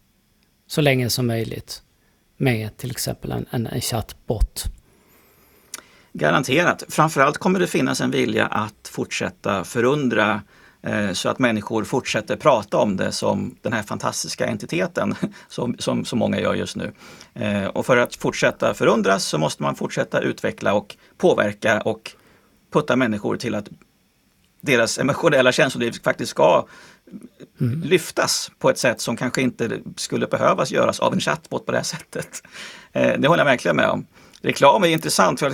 så 0.67 0.81
länge 0.81 1.09
som 1.09 1.27
möjligt 1.27 1.81
med 2.37 2.77
till 2.77 2.91
exempel 2.91 3.31
en, 3.31 3.45
en, 3.49 3.67
en 3.67 3.81
chattbot? 3.81 4.63
Garanterat. 6.13 6.83
Framförallt 6.89 7.37
kommer 7.37 7.59
det 7.59 7.67
finnas 7.67 8.01
en 8.01 8.11
vilja 8.11 8.45
att 8.45 8.87
fortsätta 8.91 9.63
förundra 9.63 10.41
så 11.13 11.29
att 11.29 11.39
människor 11.39 11.83
fortsätter 11.83 12.35
prata 12.35 12.77
om 12.77 12.97
det 12.97 13.11
som 13.11 13.55
den 13.61 13.73
här 13.73 13.83
fantastiska 13.83 14.47
entiteten 14.47 15.15
som, 15.47 15.75
som 15.79 16.05
så 16.05 16.15
många 16.15 16.39
gör 16.39 16.53
just 16.53 16.75
nu. 16.75 16.91
Eh, 17.33 17.65
och 17.65 17.85
för 17.85 17.97
att 17.97 18.15
fortsätta 18.15 18.73
förundras 18.73 19.25
så 19.25 19.37
måste 19.37 19.63
man 19.63 19.75
fortsätta 19.75 20.19
utveckla 20.19 20.73
och 20.73 20.95
påverka 21.17 21.81
och 21.81 22.11
putta 22.71 22.95
människor 22.95 23.37
till 23.37 23.55
att 23.55 23.69
deras 24.61 24.99
emotionella 24.99 25.51
känsloliv 25.51 25.93
faktiskt 26.03 26.31
ska 26.31 26.67
mm. 27.61 27.81
lyftas 27.81 28.51
på 28.59 28.69
ett 28.69 28.77
sätt 28.77 29.01
som 29.01 29.17
kanske 29.17 29.41
inte 29.41 29.79
skulle 29.95 30.27
behövas 30.27 30.71
göras 30.71 30.99
av 30.99 31.13
en 31.13 31.19
chatbot 31.19 31.65
på 31.65 31.71
det 31.71 31.77
här 31.77 31.83
sättet. 31.83 32.43
Eh, 32.91 33.19
det 33.19 33.27
håller 33.27 33.41
jag 33.41 33.51
verkligen 33.51 33.75
med 33.75 33.89
om. 33.89 34.05
Reklam 34.45 34.83
är 34.83 34.87
intressant 34.87 35.39
för 35.39 35.53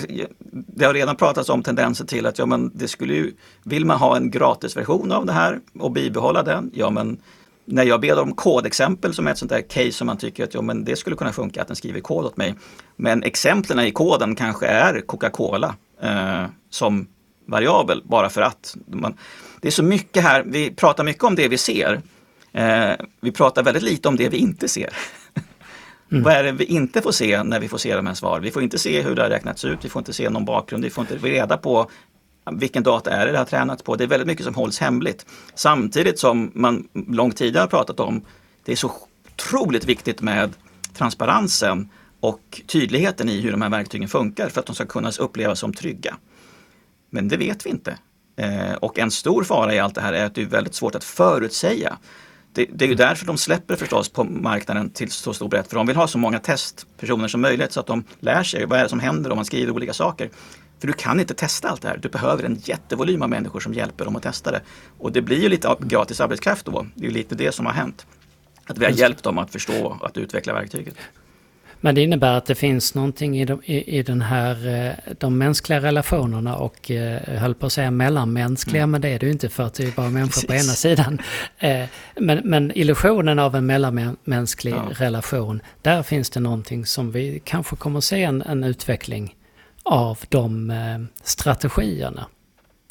det 0.51 0.85
har 0.85 0.93
redan 0.93 1.15
pratats 1.15 1.49
om 1.49 1.63
tendenser 1.63 2.05
till 2.05 2.25
att 2.25 2.39
ja, 2.39 2.45
men 2.45 2.71
det 2.73 2.87
skulle 2.87 3.13
ju, 3.13 3.33
vill 3.63 3.85
man 3.85 3.97
ha 3.97 4.17
en 4.17 4.31
gratisversion 4.31 5.11
av 5.11 5.25
det 5.25 5.33
här 5.33 5.59
och 5.79 5.91
bibehålla 5.91 6.43
den, 6.43 6.71
ja 6.73 6.89
men 6.89 7.17
när 7.65 7.83
jag 7.83 8.01
ber 8.01 8.19
om 8.19 8.35
kodexempel 8.35 9.13
som 9.13 9.27
är 9.27 9.31
ett 9.31 9.37
sånt 9.37 9.51
där 9.51 9.61
case 9.61 9.91
som 9.91 10.07
man 10.07 10.17
tycker 10.17 10.43
att 10.43 10.53
ja, 10.53 10.61
men 10.61 10.85
det 10.85 10.95
skulle 10.95 11.15
kunna 11.15 11.33
funka 11.33 11.61
att 11.61 11.67
den 11.67 11.75
skriver 11.75 11.99
kod 11.99 12.25
åt 12.25 12.37
mig. 12.37 12.55
Men 12.95 13.23
exemplen 13.23 13.79
i 13.79 13.91
koden 13.91 14.35
kanske 14.35 14.65
är 14.65 15.01
Coca-Cola 15.01 15.75
eh, 16.01 16.45
som 16.69 17.07
variabel 17.45 18.01
bara 18.05 18.29
för 18.29 18.41
att. 18.41 18.75
Man, 18.87 19.17
det 19.61 19.67
är 19.67 19.71
så 19.71 19.83
mycket 19.83 20.23
här, 20.23 20.43
vi 20.47 20.71
pratar 20.71 21.03
mycket 21.03 21.23
om 21.23 21.35
det 21.35 21.47
vi 21.47 21.57
ser. 21.57 22.01
Eh, 22.53 22.91
vi 23.21 23.31
pratar 23.31 23.63
väldigt 23.63 23.83
lite 23.83 24.07
om 24.07 24.15
det 24.15 24.29
vi 24.29 24.37
inte 24.37 24.67
ser. 24.67 24.89
Mm. 26.11 26.23
Vad 26.23 26.33
är 26.33 26.43
det 26.43 26.51
vi 26.51 26.65
inte 26.65 27.01
får 27.01 27.11
se 27.11 27.43
när 27.43 27.59
vi 27.59 27.67
får 27.67 27.77
se 27.77 27.95
de 27.95 28.07
här 28.07 28.13
svaren? 28.13 28.43
Vi 28.43 28.51
får 28.51 28.63
inte 28.63 28.77
se 28.77 29.01
hur 29.01 29.15
det 29.15 29.21
har 29.21 29.29
räknats 29.29 29.65
ut, 29.65 29.85
vi 29.85 29.89
får 29.89 29.99
inte 29.99 30.13
se 30.13 30.29
någon 30.29 30.45
bakgrund, 30.45 30.83
vi 30.83 30.89
får 30.89 31.01
inte 31.01 31.27
reda 31.27 31.57
på 31.57 31.89
vilken 32.51 32.83
data 32.83 33.11
är 33.11 33.25
det 33.25 33.31
det 33.31 33.37
har 33.37 33.45
tränats 33.45 33.83
på. 33.83 33.95
Det 33.95 34.03
är 34.03 34.07
väldigt 34.07 34.27
mycket 34.27 34.45
som 34.45 34.55
hålls 34.55 34.79
hemligt. 34.79 35.25
Samtidigt 35.55 36.19
som 36.19 36.51
man 36.53 36.87
långt 37.07 37.37
tidigare 37.37 37.63
har 37.63 37.67
pratat 37.67 37.99
om, 37.99 38.25
det 38.65 38.71
är 38.71 38.75
så 38.75 38.91
otroligt 39.35 39.85
viktigt 39.85 40.21
med 40.21 40.53
transparensen 40.93 41.89
och 42.19 42.61
tydligheten 42.67 43.29
i 43.29 43.41
hur 43.41 43.51
de 43.51 43.61
här 43.61 43.69
verktygen 43.69 44.09
funkar 44.09 44.49
för 44.49 44.59
att 44.59 44.65
de 44.65 44.75
ska 44.75 44.85
kunna 44.85 45.11
upplevas 45.19 45.59
som 45.59 45.73
trygga. 45.73 46.17
Men 47.09 47.27
det 47.27 47.37
vet 47.37 47.65
vi 47.65 47.69
inte. 47.69 47.97
Eh, 48.35 48.73
och 48.73 48.99
en 48.99 49.11
stor 49.11 49.43
fara 49.43 49.75
i 49.75 49.79
allt 49.79 49.95
det 49.95 50.01
här 50.01 50.13
är 50.13 50.25
att 50.25 50.35
det 50.35 50.41
är 50.41 50.45
väldigt 50.45 50.75
svårt 50.75 50.95
att 50.95 51.03
förutsäga. 51.03 51.97
Det, 52.53 52.65
det, 52.73 52.85
är 52.85 52.89
ju 52.89 52.95
därför 52.95 53.25
de 53.25 53.37
släpper 53.37 53.75
förstås 53.75 54.09
på 54.09 54.23
marknaden 54.23 54.89
till 54.89 55.11
så 55.11 55.33
stor 55.33 55.47
bredd. 55.47 55.67
För 55.67 55.75
de 55.75 55.87
vill 55.87 55.95
ha 55.95 56.07
så 56.07 56.17
många 56.17 56.39
testpersoner 56.39 57.27
som 57.27 57.41
möjligt 57.41 57.71
så 57.71 57.79
att 57.79 57.87
de 57.87 58.03
lär 58.19 58.43
sig 58.43 58.65
vad 58.65 58.79
är 58.79 58.83
det 58.83 58.89
som 58.89 58.99
händer 58.99 59.31
om 59.31 59.35
man 59.35 59.45
skriver 59.45 59.73
olika 59.73 59.93
saker. 59.93 60.29
För 60.79 60.87
du 60.87 60.93
kan 60.93 61.19
inte 61.19 61.33
testa 61.33 61.69
allt 61.69 61.81
det 61.81 61.87
här. 61.87 61.97
Du 61.97 62.09
behöver 62.09 62.43
en 62.43 62.55
jättevolym 62.63 63.21
av 63.21 63.29
människor 63.29 63.59
som 63.59 63.73
hjälper 63.73 64.05
dem 64.05 64.15
att 64.15 64.23
testa 64.23 64.51
det. 64.51 64.61
Och 64.99 65.11
det 65.11 65.21
blir 65.21 65.41
ju 65.41 65.49
lite 65.49 65.75
gratis 65.79 66.21
arbetskraft 66.21 66.65
då. 66.65 66.87
Det 66.95 67.05
är 67.05 67.09
ju 67.09 67.13
lite 67.13 67.35
det 67.35 67.51
som 67.51 67.65
har 67.65 67.73
hänt. 67.73 68.05
Att 68.65 68.77
vi 68.77 68.85
har 68.85 68.91
hjälpt 68.91 69.23
dem 69.23 69.37
att 69.37 69.51
förstå 69.51 69.97
att 70.01 70.17
utveckla 70.17 70.53
verktyget. 70.53 70.95
Men 71.83 71.95
det 71.95 72.01
innebär 72.01 72.37
att 72.37 72.45
det 72.45 72.55
finns 72.55 72.95
någonting 72.95 73.39
i 73.39 73.45
de, 73.45 73.61
i, 73.65 73.97
i 73.97 74.03
den 74.03 74.21
här, 74.21 74.67
eh, 74.67 75.13
de 75.19 75.37
mänskliga 75.37 75.81
relationerna 75.81 76.55
och, 76.55 76.89
jag 76.89 77.13
eh, 77.13 77.39
höll 77.39 77.55
på 77.55 77.65
att 77.65 77.73
säga 77.73 77.91
mellanmänskliga, 77.91 78.83
mm. 78.83 78.91
men 78.91 79.01
det 79.01 79.09
är 79.09 79.19
det 79.19 79.25
ju 79.25 79.31
inte 79.31 79.49
för 79.49 79.63
att 79.63 79.73
det 79.73 79.83
är 79.83 79.91
bara 79.91 80.09
människor 80.09 80.47
Precis. 80.47 80.47
på 80.47 80.53
ena 80.53 80.73
sidan. 80.73 81.21
Eh, 81.59 81.85
men, 82.15 82.41
men 82.43 82.71
illusionen 82.77 83.39
av 83.39 83.55
en 83.55 83.65
mellanmänsklig 83.65 84.73
ja. 84.73 84.85
relation, 84.93 85.61
där 85.81 86.03
finns 86.03 86.29
det 86.29 86.39
någonting 86.39 86.85
som 86.85 87.11
vi 87.11 87.41
kanske 87.45 87.75
kommer 87.75 87.97
att 87.97 88.03
se 88.03 88.23
en, 88.23 88.41
en 88.41 88.63
utveckling 88.63 89.35
av 89.83 90.19
de 90.29 91.07
strategierna. 91.23 92.25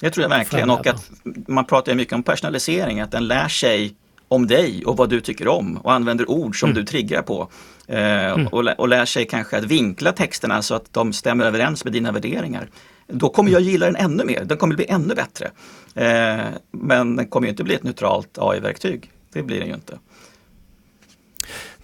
Det 0.00 0.10
tror 0.10 0.22
jag 0.22 0.28
verkligen 0.28 0.70
och 0.70 0.86
att 0.86 1.10
man 1.48 1.64
pratar 1.64 1.94
mycket 1.94 2.14
om 2.14 2.22
personalisering, 2.22 3.00
att 3.00 3.10
den 3.10 3.26
lär 3.26 3.48
sig 3.48 3.94
om 4.30 4.46
dig 4.46 4.84
och 4.84 4.96
vad 4.96 5.10
du 5.10 5.20
tycker 5.20 5.48
om 5.48 5.76
och 5.76 5.92
använder 5.92 6.30
ord 6.30 6.60
som 6.60 6.70
mm. 6.70 6.80
du 6.80 6.86
triggar 6.86 7.22
på. 7.22 7.48
Eh, 7.86 8.26
mm. 8.26 8.46
och, 8.46 8.64
och 8.78 8.88
lär 8.88 9.04
sig 9.04 9.26
kanske 9.26 9.56
att 9.56 9.64
vinkla 9.64 10.12
texterna 10.12 10.62
så 10.62 10.74
att 10.74 10.92
de 10.92 11.12
stämmer 11.12 11.44
överens 11.44 11.84
med 11.84 11.92
dina 11.92 12.12
värderingar. 12.12 12.70
Då 13.06 13.28
kommer 13.28 13.50
jag 13.50 13.60
gilla 13.60 13.86
den 13.86 13.96
ännu 13.96 14.24
mer, 14.24 14.44
den 14.44 14.58
kommer 14.58 14.76
bli 14.76 14.86
ännu 14.88 15.14
bättre. 15.14 15.50
Eh, 15.94 16.46
men 16.70 17.16
den 17.16 17.26
kommer 17.26 17.48
inte 17.48 17.64
bli 17.64 17.74
ett 17.74 17.82
neutralt 17.82 18.38
AI-verktyg. 18.38 19.10
Det 19.32 19.42
blir 19.42 19.58
den 19.58 19.68
ju 19.68 19.74
inte. 19.74 19.98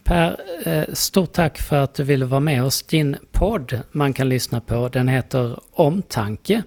Per, 0.04 0.40
eh, 0.64 0.94
stort 0.94 1.32
tack 1.32 1.58
för 1.58 1.76
att 1.76 1.94
du 1.94 2.04
ville 2.04 2.24
vara 2.24 2.40
med 2.40 2.64
oss. 2.64 2.82
Din 2.82 3.16
podd 3.32 3.80
man 3.92 4.12
kan 4.12 4.28
lyssna 4.28 4.60
på, 4.60 4.88
den 4.88 5.08
heter 5.08 5.60
Omtanke. 5.72 6.62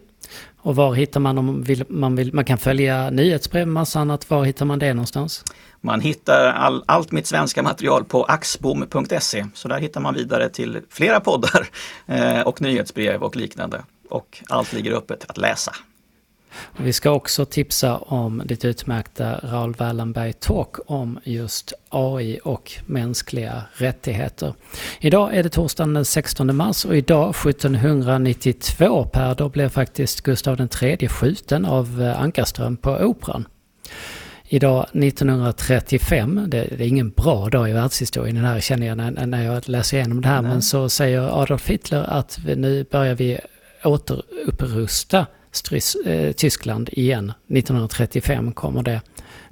Och 0.61 0.75
var 0.75 0.93
hittar 0.93 1.19
man 1.19 1.37
om 1.37 1.63
vill, 1.63 1.83
man 1.89 2.15
vill, 2.15 2.33
man 2.33 2.45
kan 2.45 2.57
följa 2.57 3.09
nyhetsbrev, 3.09 3.67
massa 3.67 3.99
annat. 3.99 4.29
Var 4.29 4.43
hittar 4.43 4.65
man 4.65 4.79
det 4.79 4.93
någonstans? 4.93 5.43
Man 5.81 6.01
hittar 6.01 6.45
all, 6.47 6.83
allt 6.85 7.11
mitt 7.11 7.27
svenska 7.27 7.63
material 7.63 8.05
på 8.05 8.23
axbom.se. 8.23 9.45
Så 9.53 9.67
där 9.67 9.79
hittar 9.79 10.01
man 10.01 10.13
vidare 10.13 10.49
till 10.49 10.81
flera 10.89 11.19
poddar 11.19 11.67
eh, 12.07 12.41
och 12.41 12.61
nyhetsbrev 12.61 13.23
och 13.23 13.35
liknande. 13.35 13.83
Och 14.09 14.43
allt 14.49 14.73
ligger 14.73 14.93
öppet 14.93 15.25
att 15.29 15.37
läsa. 15.37 15.71
Och 16.51 16.87
vi 16.87 16.93
ska 16.93 17.11
också 17.11 17.45
tipsa 17.45 17.97
om 17.97 18.41
ditt 18.45 18.65
utmärkta 18.65 19.39
Raoul 19.43 19.73
Wallenberg 19.73 20.33
Talk 20.33 20.75
om 20.85 21.19
just 21.23 21.73
AI 21.89 22.39
och 22.43 22.71
mänskliga 22.85 23.63
rättigheter. 23.73 24.53
Idag 24.99 25.35
är 25.35 25.43
det 25.43 25.49
torsdagen 25.49 25.93
den 25.93 26.05
16 26.05 26.55
mars 26.55 26.85
och 26.85 26.97
idag 26.97 27.29
1792 27.29 29.05
Per, 29.05 29.35
då 29.35 29.49
blev 29.49 29.69
faktiskt 29.69 30.21
Gustav 30.21 30.67
III 30.81 31.07
skjuten 31.07 31.65
av 31.65 32.01
eh, 32.01 32.21
Ankarström 32.21 32.77
på 32.77 32.91
Operan. 32.91 33.45
Idag 34.51 34.85
1935, 34.93 36.45
det, 36.47 36.57
är 36.57 36.81
ingen 36.81 37.09
bra 37.09 37.49
dag 37.49 37.69
i 37.69 37.73
världshistorien 37.73 38.35
den 38.35 38.45
här 38.45 38.59
känner 38.59 38.87
jag 38.87 38.97
när, 38.97 39.25
när 39.25 39.43
jag 39.43 39.69
läser 39.69 39.97
igenom 39.97 40.21
det 40.21 40.27
här, 40.27 40.41
Nej. 40.41 40.51
men 40.51 40.61
så 40.61 40.89
säger 40.89 41.41
Adolf 41.41 41.69
Hitler 41.69 42.03
att 42.03 42.39
nu 42.43 42.85
börjar 42.91 43.15
vi 43.15 43.39
återupprusta 43.83 45.25
eh, 46.05 46.31
Tyskland 46.31 46.89
igen. 46.91 47.33
1935 47.47 48.51
kommer 48.51 48.83
det, 48.83 49.01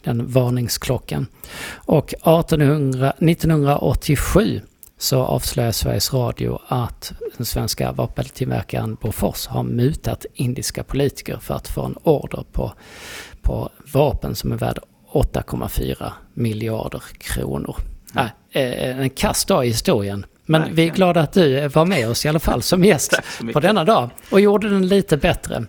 den 0.04 0.32
varningsklockan. 0.32 1.28
Och 1.76 2.14
1800, 2.14 3.12
1987 3.12 4.62
så 4.98 5.20
avslöjar 5.20 5.72
Sveriges 5.72 6.14
Radio 6.14 6.60
att 6.68 7.14
den 7.38 7.46
svenska 7.46 7.92
vapentillverkaren 7.92 8.98
Bofors 9.02 9.48
har 9.48 9.64
mutat 9.64 10.26
indiska 10.34 10.84
politiker 10.84 11.38
för 11.38 11.54
att 11.54 11.68
få 11.68 11.86
en 11.86 11.96
order 12.04 12.46
på 12.52 12.74
på 13.48 13.70
vapen 13.94 14.36
som 14.36 14.52
är 14.52 14.58
värd 14.58 14.80
8,4 15.12 16.12
miljarder 16.34 17.02
kronor. 17.20 17.76
Mm. 18.16 18.28
Äh, 18.52 19.00
en 19.00 19.10
kass 19.10 19.46
dag 19.46 19.66
i 19.66 19.68
historien. 19.68 20.26
Men 20.50 20.62
Verkligen. 20.62 20.76
vi 20.76 20.88
är 20.92 20.96
glada 20.96 21.22
att 21.22 21.34
du 21.34 21.68
var 21.68 21.86
med 21.86 22.10
oss 22.10 22.26
i 22.26 22.30
alla 22.30 22.40
fall 22.40 22.62
som 22.62 22.84
gäst 22.84 23.20
på 23.54 23.60
denna 23.60 23.84
dag 23.84 24.10
och 24.30 24.42
gjorde 24.42 24.70
den 24.70 24.88
lite 24.88 25.18
bättre. 25.18 25.66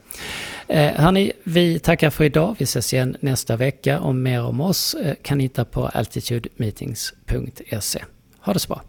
Eh, 0.68 0.92
hörni, 0.92 1.32
vi 1.44 1.78
tackar 1.78 2.10
för 2.10 2.24
idag. 2.24 2.56
Vi 2.58 2.64
ses 2.64 2.94
igen 2.94 3.16
nästa 3.20 3.56
vecka 3.56 4.00
och 4.00 4.14
mer 4.14 4.44
om 4.44 4.60
oss 4.60 4.94
eh, 4.94 5.14
kan 5.22 5.38
ni 5.38 5.44
hitta 5.44 5.64
på 5.64 5.86
altitudemeetings.se. 5.86 8.04
Ha 8.40 8.52
det 8.52 8.58
så 8.58 8.68
bra. 8.68 8.82